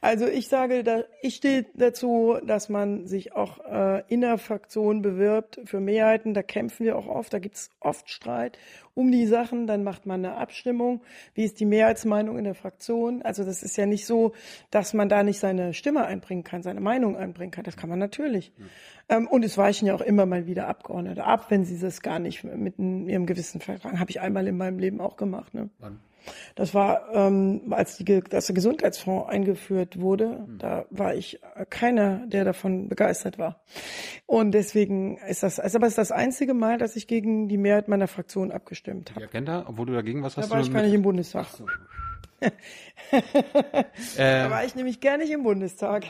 [0.00, 5.02] Also ich sage, da, ich stehe dazu, dass man sich auch äh, in der Fraktion
[5.02, 6.32] bewirbt für Mehrheiten.
[6.32, 8.58] Da kämpfen wir auch oft, da gibt's oft Streit
[8.94, 11.02] um die Sachen, dann macht man eine Abstimmung.
[11.34, 13.22] Wie ist die Mehrheitsmeinung in der Fraktion?
[13.22, 14.32] Also das ist ja nicht so,
[14.70, 17.64] dass man da nicht seine Stimme einbringen kann, seine Meinung einbringen kann.
[17.64, 18.52] Das kann man natürlich.
[19.08, 19.16] Ja.
[19.16, 22.18] Ähm, und es weichen ja auch immer mal wieder Abgeordnete ab, wenn sie das gar
[22.18, 23.98] nicht mit ihrem Gewissen vertragen.
[23.98, 25.54] Habe ich einmal in meinem Leben auch gemacht.
[25.54, 25.70] Ne?
[25.78, 25.98] Wann?
[26.54, 30.58] Das war, ähm, als die, dass der Gesundheitsfonds eingeführt wurde, mhm.
[30.58, 33.62] da war ich keiner, der davon begeistert war.
[34.26, 37.58] Und deswegen ist das, also aber es ist das einzige Mal, dass ich gegen die
[37.58, 39.20] Mehrheit meiner Fraktion abgestimmt habe.
[39.20, 40.50] Die Agenda, obwohl du dagegen was hast?
[40.50, 41.46] Da war ich gar nicht im Bundestag.
[41.46, 41.66] So.
[44.16, 46.04] da war ich nämlich gar nicht im Bundestag.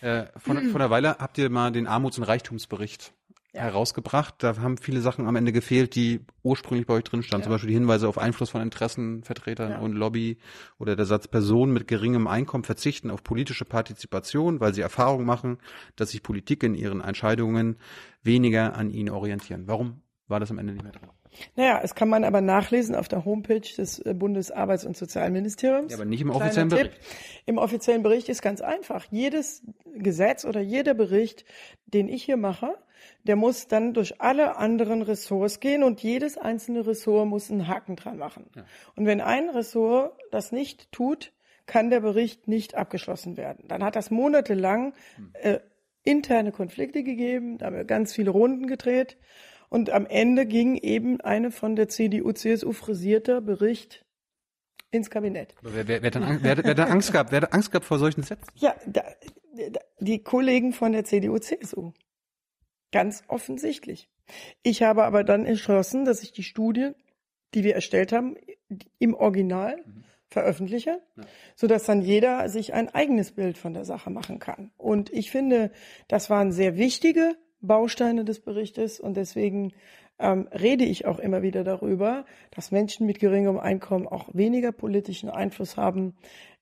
[0.00, 3.12] äh, von, von der Weile habt ihr mal den Armuts- und Reichtumsbericht
[3.54, 3.62] ja.
[3.62, 4.34] herausgebracht.
[4.38, 7.42] Da haben viele Sachen am Ende gefehlt, die ursprünglich bei euch drin standen.
[7.42, 7.44] Ja.
[7.44, 9.78] Zum Beispiel die Hinweise auf Einfluss von Interessenvertretern ja.
[9.78, 10.38] und Lobby
[10.78, 15.58] oder der Satz, Personen mit geringem Einkommen verzichten auf politische Partizipation, weil sie Erfahrung machen,
[15.96, 17.76] dass sich Politik in ihren Entscheidungen
[18.22, 19.66] weniger an ihnen orientieren.
[19.66, 21.10] Warum war das am Ende nicht mehr drin?
[21.56, 25.92] Naja, es kann man aber nachlesen auf der Homepage des äh, Bundesarbeits- und Sozialministeriums.
[25.92, 26.92] Ja, aber nicht im offiziellen Bericht.
[26.92, 27.00] Tipp.
[27.46, 29.06] Im offiziellen Bericht ist ganz einfach.
[29.10, 29.62] Jedes
[29.94, 31.44] Gesetz oder jeder Bericht,
[31.86, 32.74] den ich hier mache,
[33.24, 37.96] der muss dann durch alle anderen Ressorts gehen und jedes einzelne Ressort muss einen Haken
[37.96, 38.46] dran machen.
[38.54, 38.64] Ja.
[38.96, 41.32] Und wenn ein Ressort das nicht tut,
[41.66, 43.64] kann der Bericht nicht abgeschlossen werden.
[43.68, 45.30] Dann hat das monatelang hm.
[45.34, 45.60] äh,
[46.02, 49.16] interne Konflikte gegeben, da haben wir ganz viele Runden gedreht
[49.74, 54.04] und am Ende ging eben eine von der CDU-CSU frisierter Bericht
[54.92, 55.56] ins Kabinett.
[55.62, 57.32] Wer, wer, wer, dann, wer, wer dann Angst gehabt?
[57.32, 58.46] Wer hat Angst gehabt vor solchen Sätzen?
[58.54, 59.02] Ja, da,
[59.72, 61.90] da, die Kollegen von der CDU, CSU.
[62.92, 64.08] Ganz offensichtlich.
[64.62, 66.92] Ich habe aber dann entschlossen, dass ich die Studie,
[67.54, 68.36] die wir erstellt haben,
[69.00, 70.04] im Original mhm.
[70.28, 71.24] veröffentliche, ja.
[71.56, 74.70] so dass dann jeder sich ein eigenes Bild von der Sache machen kann.
[74.76, 75.72] Und ich finde,
[76.06, 77.34] das waren sehr wichtige
[77.66, 79.72] Bausteine des Berichtes und deswegen
[80.18, 85.28] ähm, rede ich auch immer wieder darüber, dass Menschen mit geringem Einkommen auch weniger politischen
[85.28, 86.14] Einfluss haben,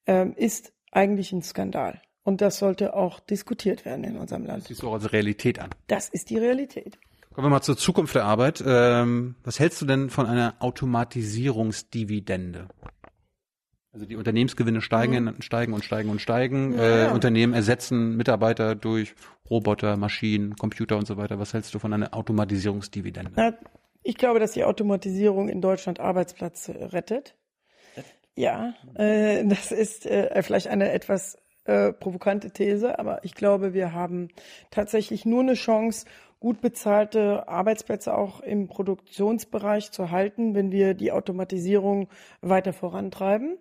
[0.07, 2.01] ähm, ist eigentlich ein Skandal.
[2.25, 4.63] Und das sollte auch diskutiert werden in unserem Land.
[4.63, 5.71] Das siehst du auch als Realität an.
[5.89, 6.99] Das ist die Realität.
[7.33, 8.63] Kommen wir mal zur Zukunft der Arbeit.
[8.65, 12.69] Ähm, was hältst du denn von einer Automatisierungsdividende?
[13.93, 15.43] Also die Unternehmensgewinne steigen, mhm.
[15.43, 16.79] steigen und steigen und steigen.
[16.79, 19.15] Ja, äh, Unternehmen ersetzen Mitarbeiter durch
[19.51, 21.39] Roboter, Maschinen, Computer und so weiter.
[21.39, 23.33] Was hältst du von einer Automatisierungsdividende?
[23.37, 23.53] Na,
[24.03, 27.37] ich glaube, dass die Automatisierung in Deutschland Arbeitsplätze rettet.
[28.35, 33.93] Ja, äh, das ist äh, vielleicht eine etwas äh, provokante These, aber ich glaube, wir
[33.93, 34.29] haben
[34.71, 36.07] tatsächlich nur eine Chance,
[36.43, 42.09] gut bezahlte Arbeitsplätze auch im Produktionsbereich zu halten, wenn wir die Automatisierung
[42.41, 43.59] weiter vorantreiben.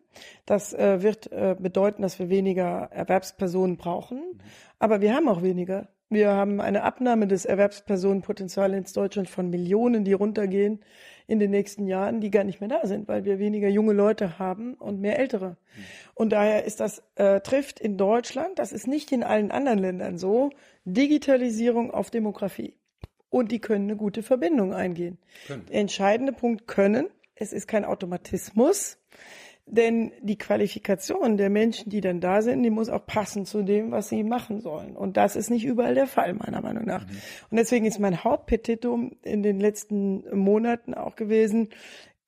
[0.47, 4.23] Das äh, wird äh, bedeuten, dass wir weniger Erwerbspersonen brauchen.
[4.79, 5.89] Aber wir haben auch weniger.
[6.09, 10.79] Wir haben eine Abnahme des Erwerbspersonenpotenzials in Deutschland von Millionen, die runtergehen
[11.31, 14.37] in den nächsten Jahren, die gar nicht mehr da sind, weil wir weniger junge Leute
[14.37, 15.55] haben und mehr ältere.
[16.13, 20.17] Und daher ist das äh, trifft in Deutschland, das ist nicht in allen anderen Ländern
[20.17, 20.49] so,
[20.83, 22.75] Digitalisierung auf Demografie.
[23.29, 25.19] Und die können eine gute Verbindung eingehen.
[25.47, 25.65] Können.
[25.67, 27.07] Der entscheidende Punkt können.
[27.33, 28.97] Es ist kein Automatismus.
[29.67, 33.91] Denn die Qualifikation der Menschen, die dann da sind, die muss auch passen zu dem,
[33.91, 34.97] was sie machen sollen.
[34.97, 37.06] Und das ist nicht überall der Fall, meiner Meinung nach.
[37.06, 37.17] Mhm.
[37.52, 41.69] Und deswegen ist mein Hauptpetitum in den letzten Monaten auch gewesen,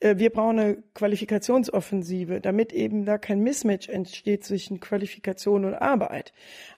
[0.04, 6.34] äh, wir brauchen eine Qualifikationsoffensive, damit eben da kein Mismatch entsteht zwischen Qualifikation und Arbeit.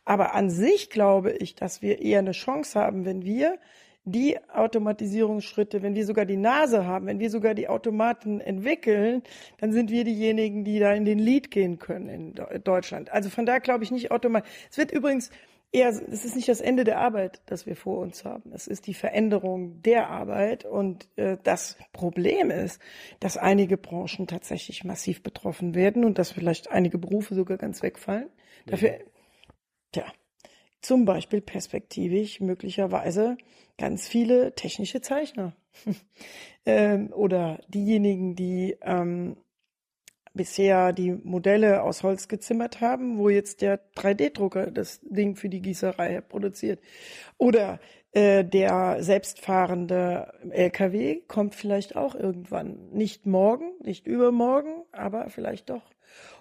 [0.05, 3.57] Aber an sich glaube ich, dass wir eher eine Chance haben, wenn wir
[4.05, 9.23] die Automatisierungsschritte, wenn wir sogar die Nase haben, wenn wir sogar die Automaten entwickeln,
[9.59, 13.11] dann sind wir diejenigen, die da in den Lead gehen können in Deutschland.
[13.11, 14.49] Also von daher glaube ich nicht automatisch.
[14.69, 15.31] Es wird übrigens
[15.71, 18.51] eher, es ist nicht das Ende der Arbeit, das wir vor uns haben.
[18.53, 22.79] Es ist die Veränderung der Arbeit und äh, das Problem ist,
[23.19, 28.29] dass einige Branchen tatsächlich massiv betroffen werden und dass vielleicht einige Berufe sogar ganz wegfallen.
[28.67, 28.99] Dafür,
[29.91, 30.05] tja,
[30.81, 33.37] zum Beispiel perspektivisch möglicherweise
[33.77, 35.55] ganz viele technische Zeichner
[36.65, 39.37] ähm, oder diejenigen, die ähm,
[40.35, 45.61] bisher die Modelle aus Holz gezimmert haben, wo jetzt der 3D-Drucker das Ding für die
[45.61, 46.79] Gießerei produziert.
[47.37, 47.79] Oder
[48.11, 52.89] äh, der selbstfahrende LKW kommt vielleicht auch irgendwann.
[52.91, 55.94] Nicht morgen, nicht übermorgen, aber vielleicht doch.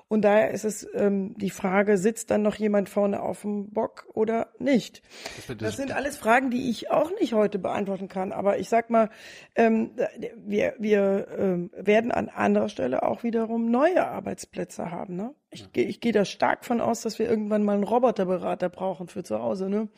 [0.08, 4.06] Und daher ist es ähm, die Frage, sitzt dann noch jemand vorne auf dem Bock
[4.12, 5.02] oder nicht?
[5.48, 8.30] Das, das, sind alles Fragen, die ich auch nicht heute beantworten kann.
[8.30, 9.08] Aber ich sag mal,
[9.56, 9.92] ähm,
[10.36, 15.16] wir, wir ähm, werden an anderer Stelle auch wiederum neue Arbeitsplätze haben.
[15.16, 15.34] Ne?
[15.50, 15.82] Ich, ja.
[15.82, 19.40] ich gehe da stark von aus, dass wir irgendwann mal einen Roboterberater brauchen für zu
[19.40, 19.70] Hause.
[19.70, 19.88] Ne?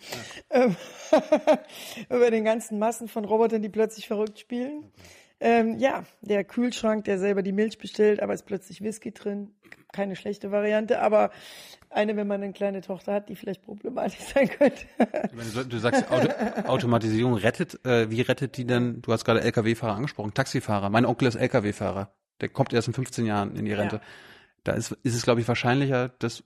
[0.53, 0.65] Ja.
[0.65, 0.77] Ähm,
[2.17, 4.85] über den ganzen Massen von Robotern, die plötzlich verrückt spielen.
[4.85, 4.93] Okay.
[5.39, 9.55] Ähm, ja, der Kühlschrank, der selber die Milch bestellt, aber ist plötzlich Whisky drin.
[9.97, 11.31] Keine schlechte Variante, aber
[11.89, 14.85] eine, wenn man eine kleine Tochter hat, die vielleicht problematisch sein könnte.
[15.69, 16.29] du sagst, Auto
[16.67, 20.91] Automatisierung rettet, äh, wie rettet die denn, du hast gerade Lkw-Fahrer angesprochen, Taxifahrer.
[20.91, 22.11] Mein Onkel ist Lkw-Fahrer.
[22.43, 23.97] Der kommt erst in 15 Jahren in die Rente.
[23.97, 24.03] Ja.
[24.65, 26.45] Da ist, ist es, glaube ich, wahrscheinlicher, dass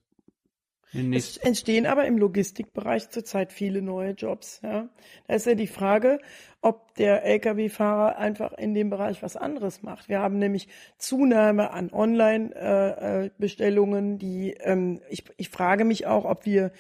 [0.93, 4.61] es entstehen aber im Logistikbereich zurzeit viele neue Jobs.
[4.63, 4.89] Ja.
[5.29, 6.19] Da ist ja die Frage,
[6.63, 10.09] ob der Lkw-Fahrer einfach in dem Bereich was anderes macht.
[10.09, 16.73] Wir haben nämlich Zunahme an Online-Bestellungen, die ähm, ich, ich frage mich auch, ob wir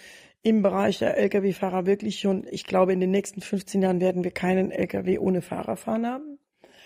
[0.42, 4.32] im Bereich der Lkw-Fahrer wirklich schon, ich glaube, in den nächsten 15 Jahren werden wir
[4.32, 6.38] keinen Lkw ohne Fahrer fahren haben.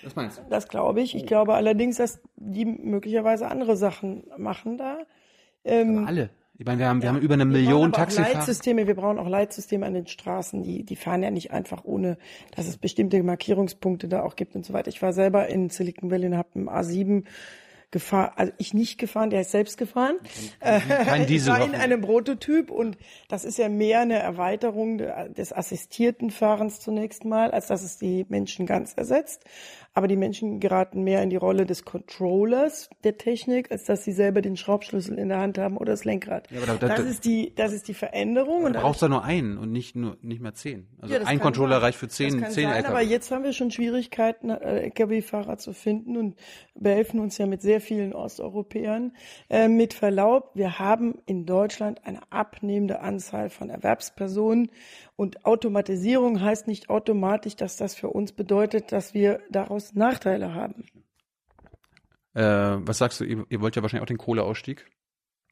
[0.02, 0.42] Das meinst du?
[0.50, 1.14] Das glaube ich.
[1.14, 4.98] Ich glaube allerdings, dass die möglicherweise andere Sachen machen da.
[5.64, 6.30] Ähm, Aber alle.
[6.56, 8.34] Ich meine, wir haben, wir haben über eine Million Taxifahrer.
[8.34, 12.16] Leitsysteme, wir brauchen auch Leitsysteme an den Straßen, die, die fahren ja nicht einfach ohne,
[12.54, 14.88] dass es bestimmte Markierungspunkte da auch gibt und so weiter.
[14.88, 17.24] Ich war selber in Silicon Valley und habe einen A7
[17.90, 20.16] gefahren, also ich nicht gefahren, der ist selbst gefahren.
[20.60, 21.54] Kein Diesel.
[21.54, 26.80] ich war in einem Prototyp und das ist ja mehr eine Erweiterung des assistierten Fahrens
[26.80, 29.44] zunächst mal, als dass es die Menschen ganz ersetzt.
[29.94, 34.12] Aber die Menschen geraten mehr in die Rolle des Controllers der Technik, als dass sie
[34.12, 36.50] selber den Schraubschlüssel in der Hand haben oder das Lenkrad.
[36.50, 38.64] Ja, da, da, das ist die, das ist die Veränderung.
[38.64, 40.88] Du brauchst da nur einen und nicht nur nicht mehr zehn.
[41.00, 41.82] Also ja, ein Controller sein.
[41.82, 42.88] reicht für zehn, zehn sein, LKW.
[42.88, 46.34] Aber jetzt haben wir schon Schwierigkeiten, äh, LKW-Fahrer zu finden und
[46.74, 49.12] behelfen uns ja mit sehr vielen Osteuropäern.
[49.48, 54.72] Äh, mit Verlaub, wir haben in Deutschland eine abnehmende Anzahl von Erwerbspersonen
[55.16, 60.84] und Automatisierung heißt nicht automatisch, dass das für uns bedeutet, dass wir daraus Nachteile haben.
[62.34, 64.86] Äh, was sagst du, ihr, ihr wollt ja wahrscheinlich auch den Kohleausstieg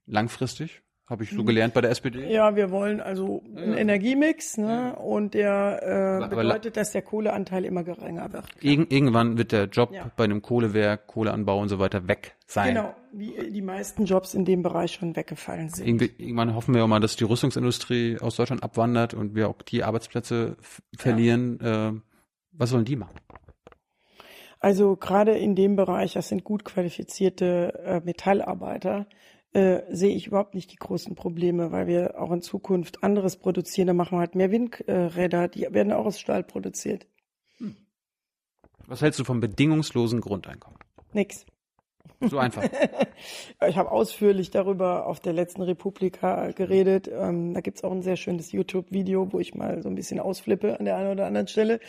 [0.06, 0.82] langfristig?
[1.08, 2.32] Habe ich so gelernt bei der SPD?
[2.32, 3.78] Ja, wir wollen also einen ja.
[3.78, 4.66] Energiemix, ne?
[4.66, 4.90] Ja.
[4.92, 8.46] Und der äh, bedeutet, dass der Kohleanteil immer geringer wird.
[8.62, 10.10] Irg irgendwann wird der Job ja.
[10.16, 12.74] bei einem Kohlewerk, Kohleanbau und so weiter weg sein.
[12.74, 15.86] Genau, wie die meisten Jobs in dem Bereich schon weggefallen sind.
[15.86, 19.62] Irgendwie, irgendwann hoffen wir auch mal, dass die Rüstungsindustrie aus Deutschland abwandert und wir auch
[19.62, 20.56] die Arbeitsplätze
[20.96, 21.60] verlieren.
[21.60, 21.92] Äh,
[22.52, 23.16] was sollen die machen?
[24.60, 29.06] Also gerade in dem Bereich, das sind gut qualifizierte äh, Metallarbeiter,
[29.52, 33.88] äh, sehe ich überhaupt nicht die großen Probleme, weil wir auch in Zukunft anderes produzieren.
[33.88, 37.06] Da machen wir halt mehr Windräder, die werden auch aus Stahl produziert.
[37.58, 37.76] Hm.
[38.86, 40.78] Was hältst du vom bedingungslosen Grundeinkommen?
[41.12, 41.44] Nix.
[42.28, 42.62] So einfach.
[43.68, 47.10] ich habe ausführlich darüber auf der letzten Republika geredet.
[47.12, 50.78] Ähm, da gibt's auch ein sehr schönes YouTube-Video, wo ich mal so ein bisschen ausflippe
[50.78, 51.80] an der einen oder anderen Stelle.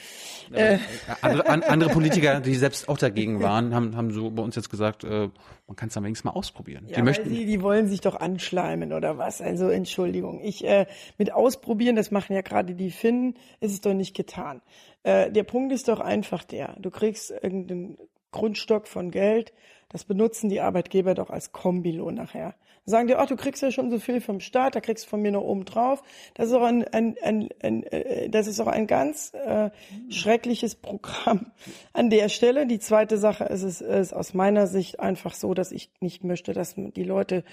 [0.52, 0.80] Äh,
[1.22, 4.70] andere, an, andere, Politiker, die selbst auch dagegen waren, haben, haben so bei uns jetzt
[4.70, 5.30] gesagt, äh,
[5.68, 6.86] man kann es dann wenigstens mal ausprobieren.
[6.88, 9.42] Ja, die, möchten sie, die wollen sich doch anschleimen oder was.
[9.42, 10.42] Also Entschuldigung.
[10.44, 14.62] Ich äh, mit ausprobieren, das machen ja gerade die Finnen, ist es doch nicht getan.
[15.04, 16.76] Äh, der Punkt ist doch einfach der.
[16.80, 17.98] Du kriegst irgendeinen
[18.32, 19.54] Grundstock von Geld
[19.94, 22.56] das benutzen die Arbeitgeber doch als Kombilohn nachher.
[22.84, 25.22] sagen die, ach, du kriegst ja schon so viel vom Staat, da kriegst du von
[25.22, 26.02] mir noch oben drauf.
[26.34, 29.70] Das ist auch ein, ein, ein, ein äh, das ist auch ein ganz äh,
[30.10, 31.52] schreckliches Programm
[31.94, 32.66] an der Stelle.
[32.66, 36.54] Die zweite Sache ist es ist aus meiner Sicht einfach so, dass ich nicht möchte,
[36.54, 37.44] dass die Leute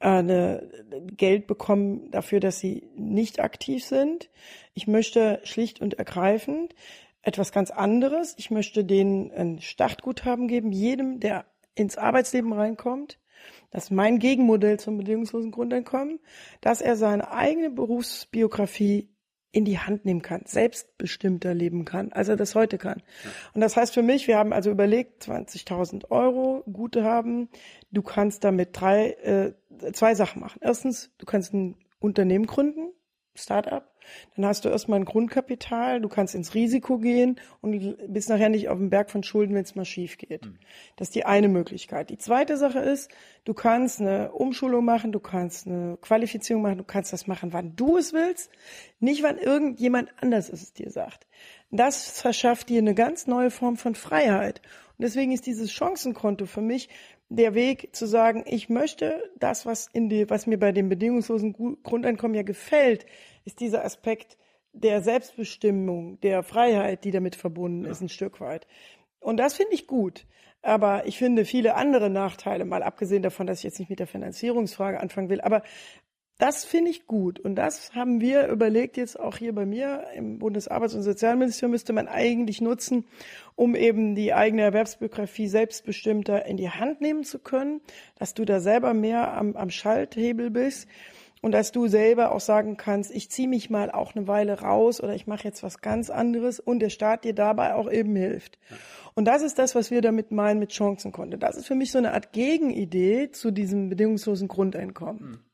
[0.00, 0.70] äh, eine,
[1.18, 4.30] Geld bekommen dafür, dass sie nicht aktiv sind.
[4.72, 6.74] Ich möchte schlicht und ergreifend
[7.20, 8.34] etwas ganz anderes.
[8.38, 13.18] Ich möchte denen ein Startguthaben geben, jedem, der ins Arbeitsleben reinkommt,
[13.70, 16.20] das ist mein Gegenmodell zum bedingungslosen Grundeinkommen,
[16.60, 19.08] dass er seine eigene Berufsbiografie
[19.52, 23.02] in die Hand nehmen kann, selbstbestimmter leben kann, als er das heute kann.
[23.52, 27.50] Und das heißt für mich, wir haben also überlegt, 20.000 Euro Gute haben.
[27.90, 29.52] Du kannst damit drei, äh,
[29.92, 30.58] zwei Sachen machen.
[30.62, 32.92] Erstens, du kannst ein Unternehmen gründen,
[33.34, 33.84] Startup.
[34.36, 38.68] Dann hast du erstmal ein Grundkapital, du kannst ins Risiko gehen und bist nachher nicht
[38.68, 40.44] auf dem Berg von Schulden, wenn es mal schief geht.
[40.44, 40.58] Mhm.
[40.96, 42.10] Das ist die eine Möglichkeit.
[42.10, 43.10] Die zweite Sache ist,
[43.44, 47.76] du kannst eine Umschulung machen, du kannst eine Qualifizierung machen, du kannst das machen, wann
[47.76, 48.50] du es willst,
[49.00, 51.26] nicht wann irgendjemand anders es dir sagt.
[51.70, 54.60] Das verschafft dir eine ganz neue Form von Freiheit.
[54.98, 56.88] Und deswegen ist dieses Chancenkonto für mich
[57.36, 61.82] der Weg zu sagen, ich möchte das, was in die, was mir bei dem bedingungslosen
[61.82, 63.06] Grundeinkommen ja gefällt,
[63.44, 64.36] ist dieser Aspekt
[64.72, 67.90] der Selbstbestimmung, der Freiheit, die damit verbunden ja.
[67.90, 68.66] ist, ein Stück weit.
[69.20, 70.26] Und das finde ich gut.
[70.62, 74.06] Aber ich finde viele andere Nachteile, mal abgesehen davon, dass ich jetzt nicht mit der
[74.06, 75.62] Finanzierungsfrage anfangen will, aber
[76.42, 77.38] das finde ich gut.
[77.38, 81.92] Und das haben wir überlegt jetzt auch hier bei mir im Bundesarbeits- und Sozialministerium müsste
[81.92, 83.04] man eigentlich nutzen,
[83.54, 87.80] um eben die eigene Erwerbsbiografie selbstbestimmter in die Hand nehmen zu können,
[88.18, 90.88] dass du da selber mehr am, am Schalthebel bist
[91.42, 95.00] und dass du selber auch sagen kannst, ich ziehe mich mal auch eine Weile raus
[95.00, 98.58] oder ich mache jetzt was ganz anderes und der Staat dir dabei auch eben hilft.
[99.14, 101.36] Und das ist das, was wir damit meinen mit Chancenkonto.
[101.36, 105.20] Das ist für mich so eine Art Gegenidee zu diesem bedingungslosen Grundeinkommen.
[105.20, 105.51] Hm.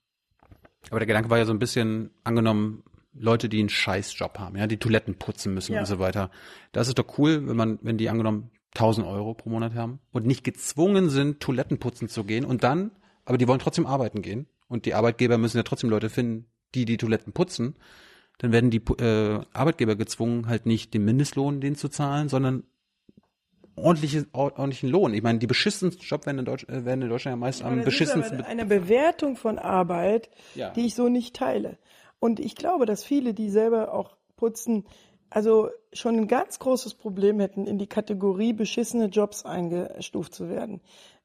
[0.91, 2.83] Aber der Gedanke war ja so ein bisschen angenommen,
[3.15, 5.81] Leute, die einen Scheißjob haben, ja, die Toiletten putzen müssen ja.
[5.81, 6.31] und so weiter.
[6.73, 10.27] Das ist doch cool, wenn man, wenn die angenommen 1000 Euro pro Monat haben und
[10.27, 12.93] nicht gezwungen sind, Toiletten putzen zu gehen und dann,
[13.25, 16.85] aber die wollen trotzdem arbeiten gehen und die Arbeitgeber müssen ja trotzdem Leute finden, die
[16.85, 17.77] die Toiletten putzen.
[18.39, 22.65] Dann werden die äh, Arbeitgeber gezwungen, halt nicht den Mindestlohn den zu zahlen, sondern
[23.83, 25.15] ordentliche, ordentlichen Lohn.
[25.15, 27.83] Ich meine, die beschissensten Jobs werden in, Deutsch, äh, werden in Deutschland ja meist am
[27.83, 28.43] beschissensten.
[28.43, 30.71] Eine Bewertung von Arbeit, ja.
[30.71, 31.79] die ich so nicht teile.
[32.19, 34.85] Und ich glaube, dass viele, die selber auch putzen,
[35.31, 40.81] also schon ein ganz großes Problem hätten, in die Kategorie beschissene Jobs eingestuft zu werden.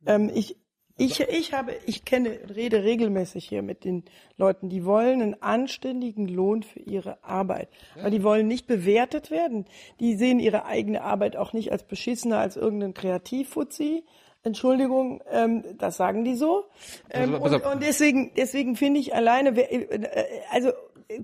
[0.05, 0.57] Ähm, ich
[0.97, 4.03] ich, ich habe, ich kenne, rede regelmäßig hier mit den
[4.37, 7.69] Leuten, die wollen einen anständigen Lohn für ihre Arbeit.
[7.95, 8.03] Ja.
[8.03, 9.65] Weil die wollen nicht bewertet werden.
[9.99, 14.03] Die sehen ihre eigene Arbeit auch nicht als beschissener als irgendein Kreativfuzzi.
[14.43, 16.65] Entschuldigung, ähm, das sagen die so.
[17.09, 20.19] Ähm, also, und, und deswegen, deswegen finde ich alleine, äh,
[20.51, 20.71] also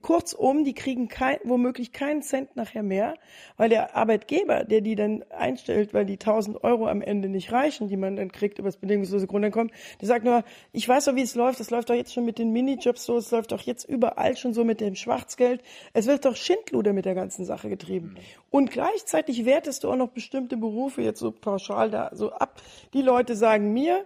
[0.01, 3.15] kurzum, die kriegen kein, womöglich keinen Cent nachher mehr,
[3.57, 7.87] weil der Arbeitgeber, der die dann einstellt, weil die 1000 Euro am Ende nicht reichen,
[7.87, 11.21] die man dann kriegt über das bedingungslose Grundeinkommen, der sagt nur, ich weiß doch, wie
[11.21, 13.85] es läuft, es läuft doch jetzt schon mit den Minijobs so, es läuft doch jetzt
[13.85, 15.61] überall schon so mit dem Schwarzgeld,
[15.93, 18.15] es wird doch Schindluder mit der ganzen Sache getrieben.
[18.49, 22.61] Und gleichzeitig wertest du auch noch bestimmte Berufe jetzt so pauschal da so ab.
[22.93, 24.05] Die Leute sagen mir,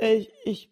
[0.00, 0.70] ich, ich,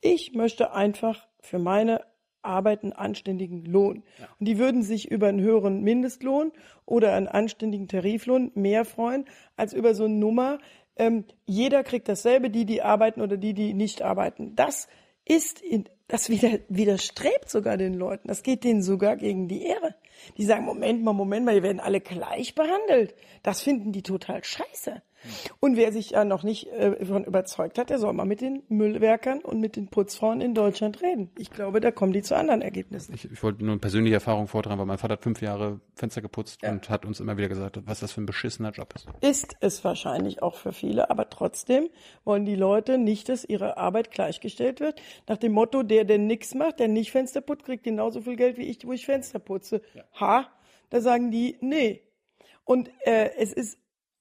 [0.00, 2.02] ich möchte einfach für meine
[2.42, 4.02] Arbeit einen anständigen Lohn.
[4.18, 4.28] Ja.
[4.38, 6.52] Und die würden sich über einen höheren Mindestlohn
[6.86, 9.24] oder einen anständigen Tariflohn mehr freuen,
[9.56, 10.58] als über so eine Nummer.
[10.96, 14.54] Ähm, jeder kriegt dasselbe, die, die arbeiten oder die, die nicht arbeiten.
[14.56, 14.88] Das
[15.24, 18.28] ist, in, das widerstrebt sogar den Leuten.
[18.28, 19.94] Das geht denen sogar gegen die Ehre.
[20.36, 23.14] Die sagen, Moment mal, Moment mal, die werden alle gleich behandelt.
[23.42, 25.02] Das finden die total scheiße.
[25.60, 28.62] Und wer sich ja noch nicht äh, davon überzeugt hat, der soll mal mit den
[28.68, 31.30] Müllwerkern und mit den Putzfrauen in Deutschland reden.
[31.38, 33.14] Ich glaube, da kommen die zu anderen Ergebnissen.
[33.14, 36.22] Ich, ich wollte nur eine persönliche Erfahrung vortragen, weil mein Vater hat fünf Jahre Fenster
[36.22, 36.70] geputzt ja.
[36.70, 39.06] und hat uns immer wieder gesagt, was das für ein beschissener Job ist.
[39.20, 41.88] Ist es wahrscheinlich auch für viele, aber trotzdem
[42.24, 45.00] wollen die Leute nicht, dass ihre Arbeit gleichgestellt wird.
[45.28, 48.56] Nach dem Motto, der, der nichts macht, der nicht Fenster putzt, kriegt genauso viel Geld
[48.56, 49.82] wie ich, wo ich Fenster putze.
[49.94, 50.04] Ja.
[50.20, 50.48] Ha,
[50.90, 52.02] da sagen die, nee.
[52.64, 53.79] Und äh, es ist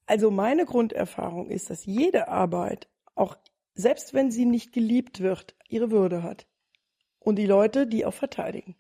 [0.10, 3.38] also meine Grunderfahrung ist, dass jede Arbeit, auch
[3.76, 6.48] selbst wenn sie nicht geliebt wird, ihre Würde hat.
[7.20, 8.76] Und die Leute, die auch verteidigen.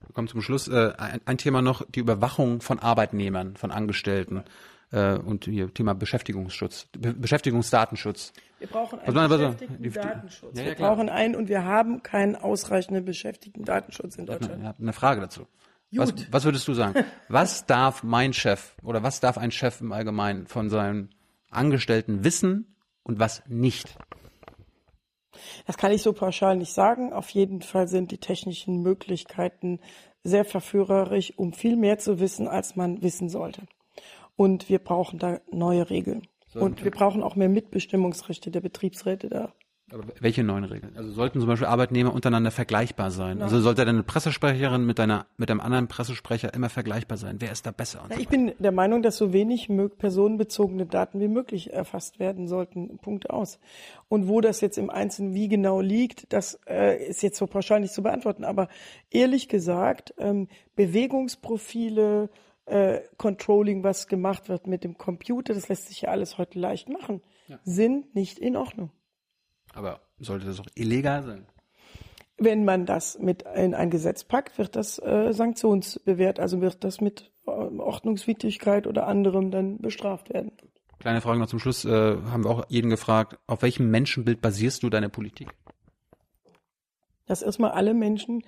[0.00, 0.66] Wir kommen zum Schluss.
[0.66, 4.42] Äh, ein, ein, Thema noch, die Überwachung von Arbeitnehmern, von Angestellten
[4.90, 8.32] äh, und hier Thema Beschäftigungsschutz, Be Beschäftigungsdatenschutz.
[8.58, 10.58] Wir brauchen einen also, Beschäftigten-Datenschutz.
[10.58, 14.58] Ja, ja, wir brauchen einen und wir haben keinen ausreichenden Beschäftigten-Datenschutz in Deutschland.
[14.58, 15.46] Ich habe eine Frage dazu.
[15.92, 17.04] Was, was würdest du sagen?
[17.28, 21.10] Was darf mein Chef oder was darf ein Chef im Allgemeinen von seinen
[21.50, 23.94] Angestellten wissen und was nicht?
[25.66, 27.12] Das kann ich so pauschal nicht sagen.
[27.12, 29.80] Auf jeden Fall sind die technischen Möglichkeiten
[30.24, 33.62] sehr verführerisch, um viel mehr zu wissen, als man wissen sollte.
[34.36, 36.26] Und wir brauchen da neue Regeln.
[36.54, 39.54] Und wir brauchen auch mehr Mitbestimmungsrechte der Betriebsräte da.
[39.92, 40.94] Aber welche neuen Regeln?
[40.96, 43.38] Also sollten zum Beispiel Arbeitnehmer untereinander vergleichbar sein?
[43.38, 43.44] Nein.
[43.44, 47.36] Also sollte deine Pressesprecherin mit deiner mit einem anderen Pressesprecher immer vergleichbar sein?
[47.40, 48.04] Wer ist da besser?
[48.08, 49.68] Na, ich bin der Meinung, dass so wenig
[49.98, 52.98] personenbezogene Daten wie möglich erfasst werden sollten.
[52.98, 53.58] Punkt aus.
[54.08, 57.80] Und wo das jetzt im Einzelnen wie genau liegt, das äh, ist jetzt so pauschal
[57.80, 58.44] nicht zu beantworten.
[58.44, 58.68] Aber
[59.10, 62.30] ehrlich gesagt, ähm, Bewegungsprofile,
[62.64, 66.88] äh, Controlling, was gemacht wird mit dem Computer, das lässt sich ja alles heute leicht
[66.88, 67.58] machen, ja.
[67.64, 68.90] sind nicht in Ordnung.
[69.74, 71.46] Aber sollte das auch illegal sein?
[72.38, 77.00] Wenn man das mit in ein Gesetz packt, wird das äh, sanktionsbewehrt, also wird das
[77.00, 80.52] mit äh, Ordnungswidrigkeit oder anderem dann bestraft werden.
[80.98, 84.82] Kleine Frage noch zum Schluss, äh, haben wir auch jeden gefragt, auf welchem Menschenbild basierst
[84.82, 85.48] du deine Politik?
[87.26, 88.42] Dass erstmal alle Menschen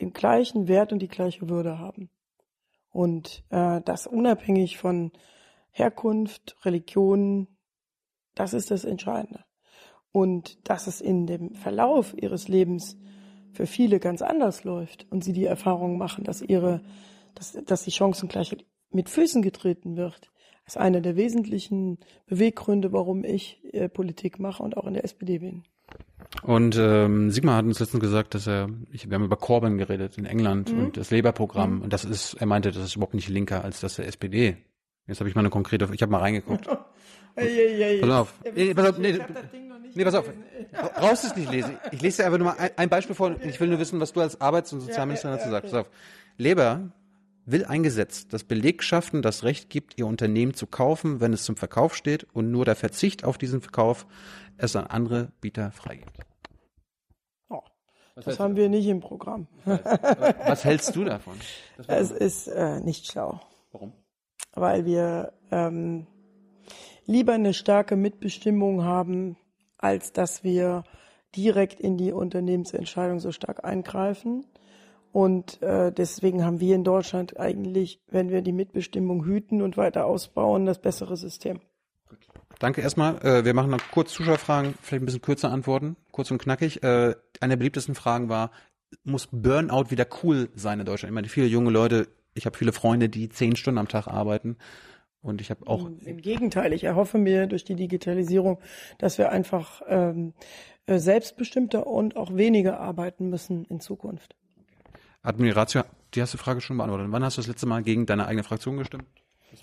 [0.00, 2.08] den gleichen Wert und die gleiche Würde haben.
[2.90, 5.12] Und äh, das unabhängig von
[5.70, 7.46] Herkunft, Religion,
[8.34, 9.44] das ist das Entscheidende
[10.12, 12.98] und dass es in dem Verlauf ihres Lebens
[13.52, 16.82] für viele ganz anders läuft und sie die Erfahrung machen, dass ihre,
[17.34, 20.30] dass, dass die Chancengleichheit mit Füßen getreten wird,
[20.66, 25.38] ist einer der wesentlichen Beweggründe, warum ich äh, Politik mache und auch in der SPD
[25.38, 25.64] bin.
[26.42, 30.18] Und ähm, Sigmar hat uns letztens gesagt, dass er, ich, wir haben über Corbyn geredet
[30.18, 30.84] in England mhm.
[30.84, 31.82] und das Labour-Programm mhm.
[31.82, 34.58] und das ist, er meinte, das ist überhaupt nicht linker als das der SPD.
[35.06, 36.66] Jetzt habe ich mal eine konkrete, ich habe mal reingeguckt.
[37.34, 38.34] Pass auf.
[38.54, 39.16] Nee, pass auf, nee,
[39.94, 40.30] nee, pass auf.
[40.96, 41.78] Brauchst es nicht lesen.
[41.92, 43.36] Ich lese dir einfach nur mal ein Beispiel vor.
[43.42, 45.72] Ich will nur wissen, was du als Arbeits- und Sozialminister ja, dazu sagst.
[45.72, 45.90] Pass auf.
[46.36, 46.92] Leber
[47.50, 51.56] will ein Gesetz, das Belegschaften das Recht gibt, ihr Unternehmen zu kaufen, wenn es zum
[51.56, 54.06] Verkauf steht und nur der Verzicht auf diesen Verkauf
[54.58, 56.10] es an andere Bieter freigibt.
[57.48, 57.62] Oh,
[58.16, 59.48] das haben wir nicht im Programm.
[59.64, 61.34] Was hältst du davon?
[61.86, 63.40] Es ist äh, nicht schlau.
[63.72, 63.92] Warum?
[64.52, 66.06] Weil wir ähm,
[67.06, 69.36] lieber eine starke Mitbestimmung haben,
[69.78, 70.84] als dass wir
[71.34, 74.44] direkt in die Unternehmensentscheidung so stark eingreifen.
[75.12, 80.04] Und äh, deswegen haben wir in Deutschland eigentlich, wenn wir die Mitbestimmung hüten und weiter
[80.04, 81.60] ausbauen, das bessere System.
[82.58, 83.24] Danke erstmal.
[83.24, 86.82] Äh, wir machen noch kurz Zuschauerfragen, vielleicht ein bisschen kürzer antworten, kurz und knackig.
[86.82, 88.50] Äh, eine der beliebtesten Fragen war,
[89.04, 91.10] muss Burnout wieder cool sein in Deutschland?
[91.10, 94.56] Ich meine, viele junge Leute, ich habe viele Freunde, die zehn Stunden am Tag arbeiten
[95.22, 95.90] und ich habe auch.
[96.04, 98.58] Im Gegenteil, ich erhoffe mir durch die Digitalisierung,
[98.98, 100.34] dass wir einfach ähm,
[100.86, 104.36] äh, selbstbestimmter und auch weniger arbeiten müssen in Zukunft.
[105.22, 105.82] Admiratio,
[106.14, 107.08] die hast du Frage schon beantwortet.
[107.10, 109.04] Wann hast du das letzte Mal gegen deine eigene Fraktion gestimmt?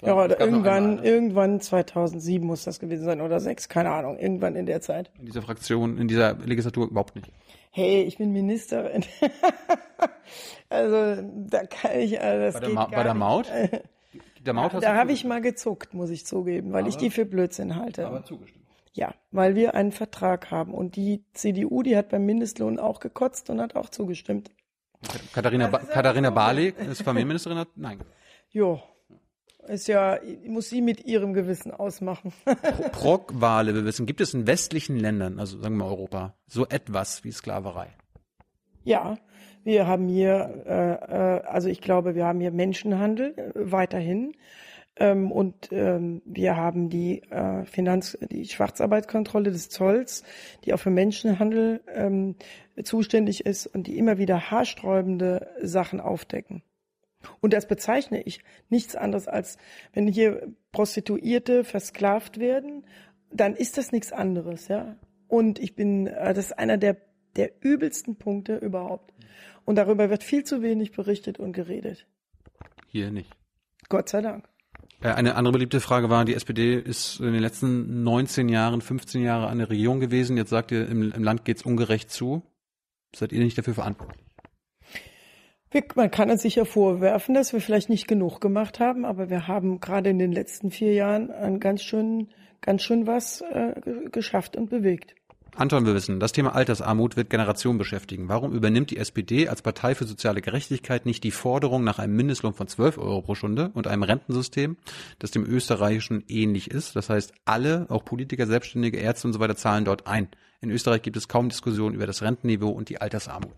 [0.01, 4.65] Ja, oder irgendwann, irgendwann 2007 muss das gewesen sein oder sechs, keine Ahnung, irgendwann in
[4.65, 5.11] der Zeit.
[5.19, 7.31] In dieser Fraktion, in dieser Legislatur überhaupt nicht.
[7.71, 9.05] Hey, ich bin Ministerin.
[10.69, 13.83] also da kann ich, also das Bei der, Ma bei der nicht.
[14.45, 17.09] Der Maut hast Da habe ich mal gezuckt, muss ich zugeben, weil ich Aber- die
[17.09, 18.05] für Blödsinn halte.
[18.07, 18.63] aber zugestimmt.
[18.93, 23.49] Ja, weil wir einen Vertrag haben und die CDU, die hat beim Mindestlohn auch gekotzt
[23.49, 24.51] und hat auch zugestimmt.
[25.33, 26.29] Katharina, ba ja Katharina.
[26.29, 27.99] Barley ist Familienministerin, hat nein.
[28.51, 28.81] Jo.
[29.67, 32.31] Ist ja, muss sie mit ihrem Gewissen ausmachen.
[32.45, 37.23] Pro- Prog-Wale, wir wissen, gibt es in westlichen Ländern, also sagen wir Europa, so etwas
[37.23, 37.87] wie Sklaverei?
[38.83, 39.17] ja,
[39.65, 44.33] wir haben hier, äh, äh, also ich glaube, wir haben hier Menschenhandel äh, weiterhin.
[44.97, 50.23] Ähm, und ähm, wir haben die äh, Finanz, die Schwarzarbeitskontrolle des Zolls,
[50.63, 52.35] die auch für Menschenhandel ähm,
[52.83, 56.61] zuständig ist und die immer wieder haarsträubende Sachen aufdecken.
[57.41, 58.39] Und das bezeichne ich
[58.69, 59.57] nichts anderes als,
[59.93, 62.85] wenn hier Prostituierte versklavt werden,
[63.31, 64.95] dann ist das nichts anderes, ja.
[65.27, 66.97] Und ich bin, äh, das ist einer der,
[67.35, 69.11] der übelsten Punkte überhaupt.
[69.65, 72.05] Und darüber wird viel zu wenig berichtet und geredet.
[72.87, 73.31] Hier nicht.
[73.89, 74.47] Gott sei Dank.
[75.01, 79.23] Äh, Eine andere beliebte Frage war, die SPD ist in den letzten 19 Jahren, 15
[79.23, 80.37] Jahre an der Regierung gewesen.
[80.37, 82.43] Jetzt sagt ihr, im, im Land geht's ungerecht zu.
[83.15, 84.21] Seid ihr nicht dafür verantwortlich?
[85.95, 89.81] Man kann uns sicher vorwerfen, dass wir vielleicht nicht genug gemacht haben, aber wir haben
[89.81, 92.29] gerade in den letzten vier Jahren ganz schön,
[92.61, 95.15] ganz schön was äh, ge- geschafft und bewegt.
[95.57, 98.27] Anton, wir wissen, das Thema Altersarmut wird Generationen beschäftigen.
[98.27, 102.53] Warum übernimmt die SPD als Partei für soziale Gerechtigkeit nicht die Forderung nach einem Mindestlohn
[102.53, 104.75] von 12 Euro pro Stunde und einem Rentensystem,
[105.19, 106.97] das dem österreichischen ähnlich ist?
[106.97, 110.27] Das heißt, alle, auch Politiker, Selbstständige, Ärzte und so weiter, zahlen dort ein.
[110.59, 113.53] In Österreich gibt es kaum Diskussionen über das Rentenniveau und die Altersarmut.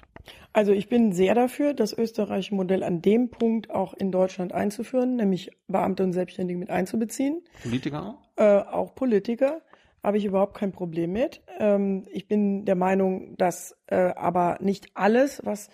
[0.53, 5.15] Also ich bin sehr dafür, das österreichische Modell an dem Punkt auch in Deutschland einzuführen,
[5.15, 7.41] nämlich Beamte und Selbstständige mit einzubeziehen.
[7.63, 8.27] Politiker auch?
[8.37, 9.61] äh, auch Politiker,
[10.07, 11.41] habe ich überhaupt kein Problem mit.
[11.59, 15.69] Ähm, ich bin der Meinung, dass äh, aber nicht alles, was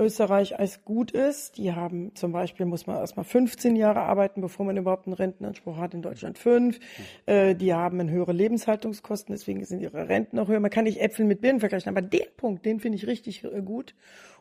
[0.00, 4.66] Österreich als gut ist, die haben zum Beispiel, muss man erstmal 15 Jahre arbeiten, bevor
[4.66, 6.80] man überhaupt einen Rentenanspruch hat, in Deutschland fünf.
[7.26, 10.58] Äh, die haben eine höhere Lebenshaltungskosten, deswegen sind ihre Renten auch höher.
[10.58, 13.62] Man kann nicht Äpfel mit Birnen vergleichen, aber den Punkt, den finde ich richtig äh,
[13.62, 13.94] gut.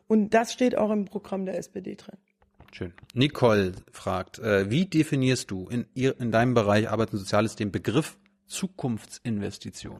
[0.08, 2.18] Und das steht auch im Programm der SPD drin.
[2.72, 2.92] Schön.
[3.14, 7.72] Nicole fragt, äh, wie definierst du in, ihr, in deinem Bereich Arbeit und Soziales den
[7.72, 8.18] Begriff
[8.48, 10.00] Zukunftsinvestition?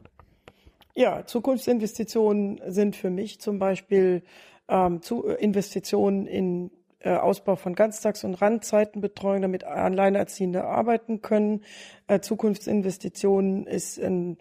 [0.94, 4.22] Ja, Zukunftsinvestitionen sind für mich zum Beispiel
[4.68, 6.70] ähm, zu, äh, Investitionen in
[7.00, 11.62] äh, Ausbau von Ganztags- und Randzeitenbetreuung, damit Alleinerziehende arbeiten können.
[12.08, 14.38] Äh, Zukunftsinvestitionen ist ein,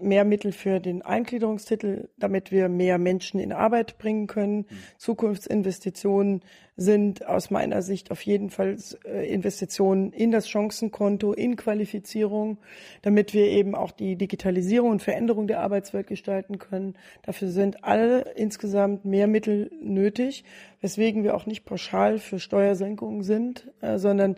[0.00, 4.66] mehr Mittel für den Eingliederungstitel, damit wir mehr Menschen in Arbeit bringen können.
[4.96, 6.42] Zukunftsinvestitionen
[6.76, 12.58] sind aus meiner Sicht auf jeden Fall äh, Investitionen in das Chancenkonto, in Qualifizierung,
[13.02, 16.94] damit wir eben auch die Digitalisierung und Veränderung der Arbeitswelt gestalten können.
[17.22, 20.44] Dafür sind alle insgesamt mehr Mittel nötig,
[20.80, 24.36] weswegen wir auch nicht pauschal für Steuersenkungen sind, äh, sondern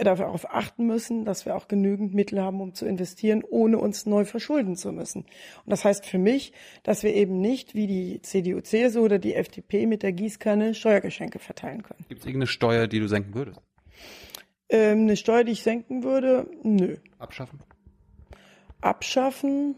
[0.00, 4.24] darauf achten müssen, dass wir auch genügend Mittel haben, um zu investieren, ohne uns neu
[4.24, 5.22] verschulden zu müssen.
[5.22, 9.34] Und das heißt für mich, dass wir eben nicht wie die CDU, CSU oder die
[9.34, 12.04] FDP mit der Gießkanne Steuergeschenke verteilen können.
[12.08, 13.60] Gibt es irgendeine Steuer, die du senken würdest?
[14.68, 16.96] Ähm, eine Steuer, die ich senken würde, nö.
[17.18, 17.60] Abschaffen?
[18.80, 19.76] Abschaffen,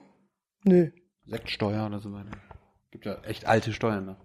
[0.64, 0.90] nö.
[1.26, 2.30] Sektsteuer oder so weiter?
[2.90, 4.24] Gibt ja echt alte Steuern noch.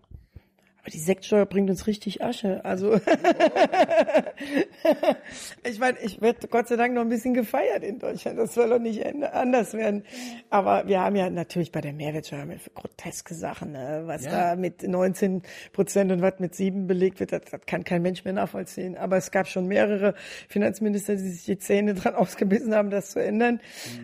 [0.89, 2.65] Aber die Sektsteuer bringt uns richtig Asche.
[2.65, 2.95] Also
[5.63, 8.39] ich meine, ich werde Gott sei Dank noch ein bisschen gefeiert in Deutschland.
[8.39, 10.03] Das soll doch nicht anders werden.
[10.49, 14.03] Aber wir haben ja natürlich bei der Mehrwertsteuer groteske Sachen, ne?
[14.05, 14.53] was Ja.
[14.53, 18.23] da mit 19 Prozent und was mit sieben belegt wird, das, das kann kein Mensch
[18.25, 18.97] mehr nachvollziehen.
[18.97, 20.15] Aber es gab schon mehrere
[20.47, 23.59] Finanzminister, die sich die Zähne dran ausgebissen haben, das zu ändern.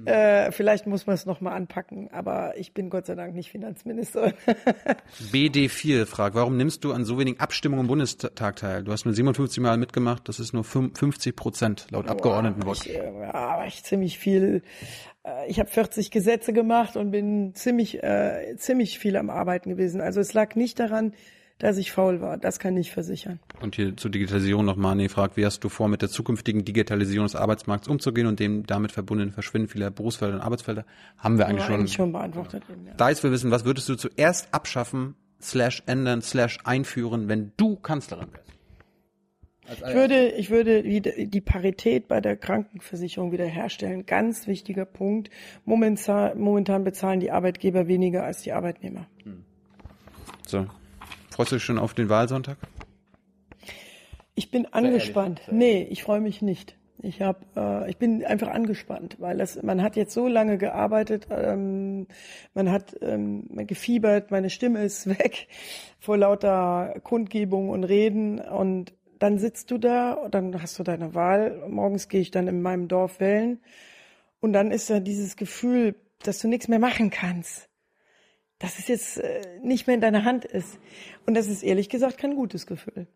[0.06, 2.10] Äh, vielleicht muss man es noch mal anpacken.
[2.12, 4.34] Aber ich bin Gott sei Dank nicht Finanzministerin.
[5.32, 8.84] BD4 fragt, warum nimmst du an so wenigen Abstimmungen im Bundestag teil?
[8.84, 12.88] Du hast nur 57 Mal mitgemacht, das ist nur 50 Prozent laut Abgeordnetenwatch.
[12.88, 14.62] Ich, äh, ja, aber ich ziemlich viel.
[15.24, 20.02] äh, Ich habe 40 Gesetze gemacht und bin ziemlich, äh, ziemlich viel am Arbeiten gewesen.
[20.02, 21.14] Also es lag nicht daran,
[21.58, 22.38] dass ich faul war.
[22.38, 23.40] Das kann ich versichern.
[23.62, 27.28] Und hier zur Digitalisierung noch Mani fragt, wie hast du vor, mit der zukünftigen Digitalisierung
[27.28, 30.84] des Arbeitsmarkts umzugehen und dem damit verbundenen Verschwinden vieler Berufsfelder und Arbeitsfelder?
[31.18, 31.76] Haben wir eigentlich War schon.
[31.80, 32.64] eigentlich schon beantwortet.
[32.70, 32.94] eben, Ja.
[32.98, 37.76] Da ist wir wissen, was würdest du zuerst abschaffen, slash ändern, slash einführen, wenn du
[37.76, 38.46] Kanzlerin wärst?
[39.68, 44.06] Ich würde, ich würde wieder die Parität bei der Krankenversicherung wiederherstellen.
[44.06, 45.32] Ganz wichtiger Punkt.
[45.66, 49.08] Momentan, momentan bezahlen die Arbeitgeber weniger als die Arbeitnehmer.
[50.46, 50.68] So.
[51.32, 52.58] Freust du dich schon auf den Wahlsonntag?
[54.36, 55.42] Ich bin angespannt.
[55.52, 56.78] Nee, ich freue mich nicht.
[57.02, 61.28] Ich habe, äh, ich bin einfach angespannt, weil das, man hat jetzt so lange gearbeitet,
[61.30, 62.08] ähm,
[62.54, 65.48] man hat ähm, gefiebert, meine Stimme ist weg
[66.00, 71.68] vor lauter Kundgebung und Reden und dann sitzt du da, dann hast du deine Wahl.
[71.70, 73.60] Morgens gehe ich dann in meinem Dorf wählen
[74.40, 77.70] und dann ist da dieses Gefühl, dass du nichts mehr machen kannst.
[78.60, 80.80] Dass es jetzt äh, nicht mehr in deiner Hand ist.
[81.26, 83.08] Und das ist ehrlich gesagt kein gutes Gefühl.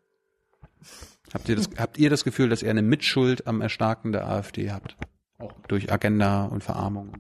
[1.34, 4.71] Habt ihr das, habt ihr das Gefühl, dass ihr eine Mitschuld am Erstarken der AfD
[4.71, 4.97] habt?
[5.38, 7.13] Auch durch Agenda und Verarmung?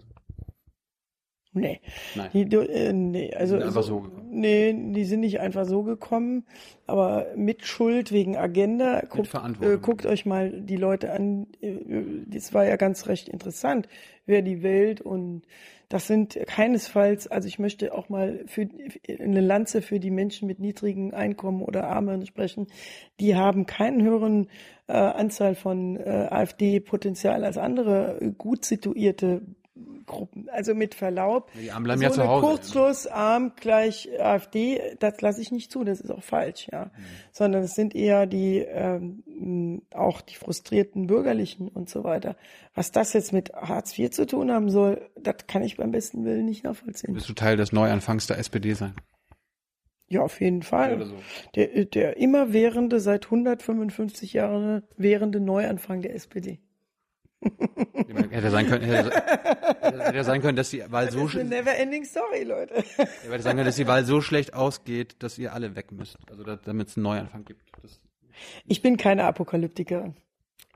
[1.51, 1.81] Nee.
[2.15, 2.29] Nein.
[2.33, 4.27] Die, äh, nee, also Die sind einfach so gekommen.
[4.31, 6.45] Nee, die sind nicht einfach so gekommen,
[6.85, 9.01] aber mit Schuld wegen Agenda.
[9.09, 9.73] Guckt, Verantwortung.
[9.73, 11.47] äh, guckt euch mal die Leute an.
[11.61, 11.77] Äh,
[12.27, 13.87] Das war ja ganz recht interessant,
[14.27, 15.41] wer die wählt und
[15.89, 18.69] das sind keinesfalls, also ich möchte auch mal für
[19.19, 22.67] eine Lanze für die Menschen mit niedrigen Einkommen oder Armen sprechen.
[23.19, 24.49] Die haben keinen höheren
[24.87, 29.41] äh, Anzahl von äh, AfD-Potenzial als andere äh, gut situierte
[30.05, 30.49] Gruppen.
[30.49, 31.51] Also mit Verlaub.
[31.53, 32.45] Die Armen bleiben so ja zu eine Hause.
[32.45, 36.85] Kurzschluss, arm gleich AfD, das lasse ich nicht zu, das ist auch falsch, ja.
[36.85, 36.91] Mhm.
[37.31, 42.35] Sondern es sind eher die ähm, auch die frustrierten Bürgerlichen und so weiter.
[42.73, 46.25] Was das jetzt mit Hartz IV zu tun haben soll, das kann ich beim besten
[46.25, 47.13] Willen nicht nachvollziehen.
[47.13, 48.93] Willst du Teil des Neuanfangs der SPD sein?
[50.09, 51.05] Ja, auf jeden Fall.
[51.05, 51.15] So.
[51.55, 56.59] Der, der immerwährende, seit 155 Jahren währende Neuanfang der SPD.
[58.31, 59.11] Hätte sein können, hätte,
[59.81, 62.75] hätte sein können, dass die Wahl so Das ist eine sch- never ending story, Leute.
[62.97, 66.17] hätte sein können, dass die Wahl so schlecht ausgeht, dass ihr alle weg müsst.
[66.29, 67.61] Also da- damit es einen Neuanfang gibt.
[67.81, 67.99] Das,
[68.65, 70.15] Ich bin keine Apokalyptikerin.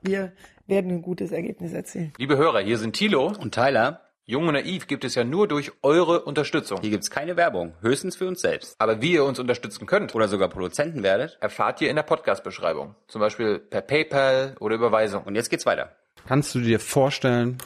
[0.02, 0.32] Wir
[0.66, 2.12] werden ein gutes Ergebnis erzielen.
[2.18, 3.26] Liebe Hörer, hier sind Thilo.
[3.38, 6.80] Und Tyler, Jung und Naiv gibt es ja nur durch eure Unterstützung.
[6.80, 8.74] hier gibt's keine Werbung, höchstens für uns selbst.
[8.78, 11.36] Aber wie ihr uns unterstützen könnt, Oder sogar Produzenten werdet.
[11.40, 12.94] erfahrt ihr in der Podcast-Beschreibung.
[13.08, 15.24] Zum Beispiel per PayPal oder Überweisung.
[15.24, 15.94] Und jetzt geht's weiter.
[16.26, 17.58] Kannst du dir vorstellen,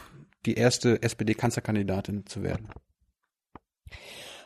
[0.47, 2.69] die erste SPD-Kanzlerkandidatin zu werden?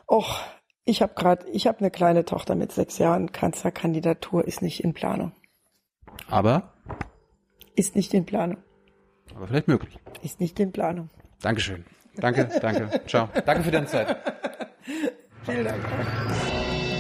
[0.09, 0.41] Och,
[0.85, 3.33] ich habe gerade, ich habe eine kleine Tochter mit sechs Jahren.
[3.33, 5.33] Kanzlerkandidatur ist nicht in Planung.
[6.29, 6.73] Aber,
[7.75, 8.59] Ist nicht in Planung.
[9.35, 9.99] aber vielleicht möglich.
[10.23, 11.09] Ist nicht in Planung.
[11.41, 11.85] Dankeschön.
[12.17, 13.01] Danke, danke.
[13.07, 13.29] Ciao.
[13.47, 14.17] Danke für deine Zeit.
[15.45, 16.92] Vielen Dank.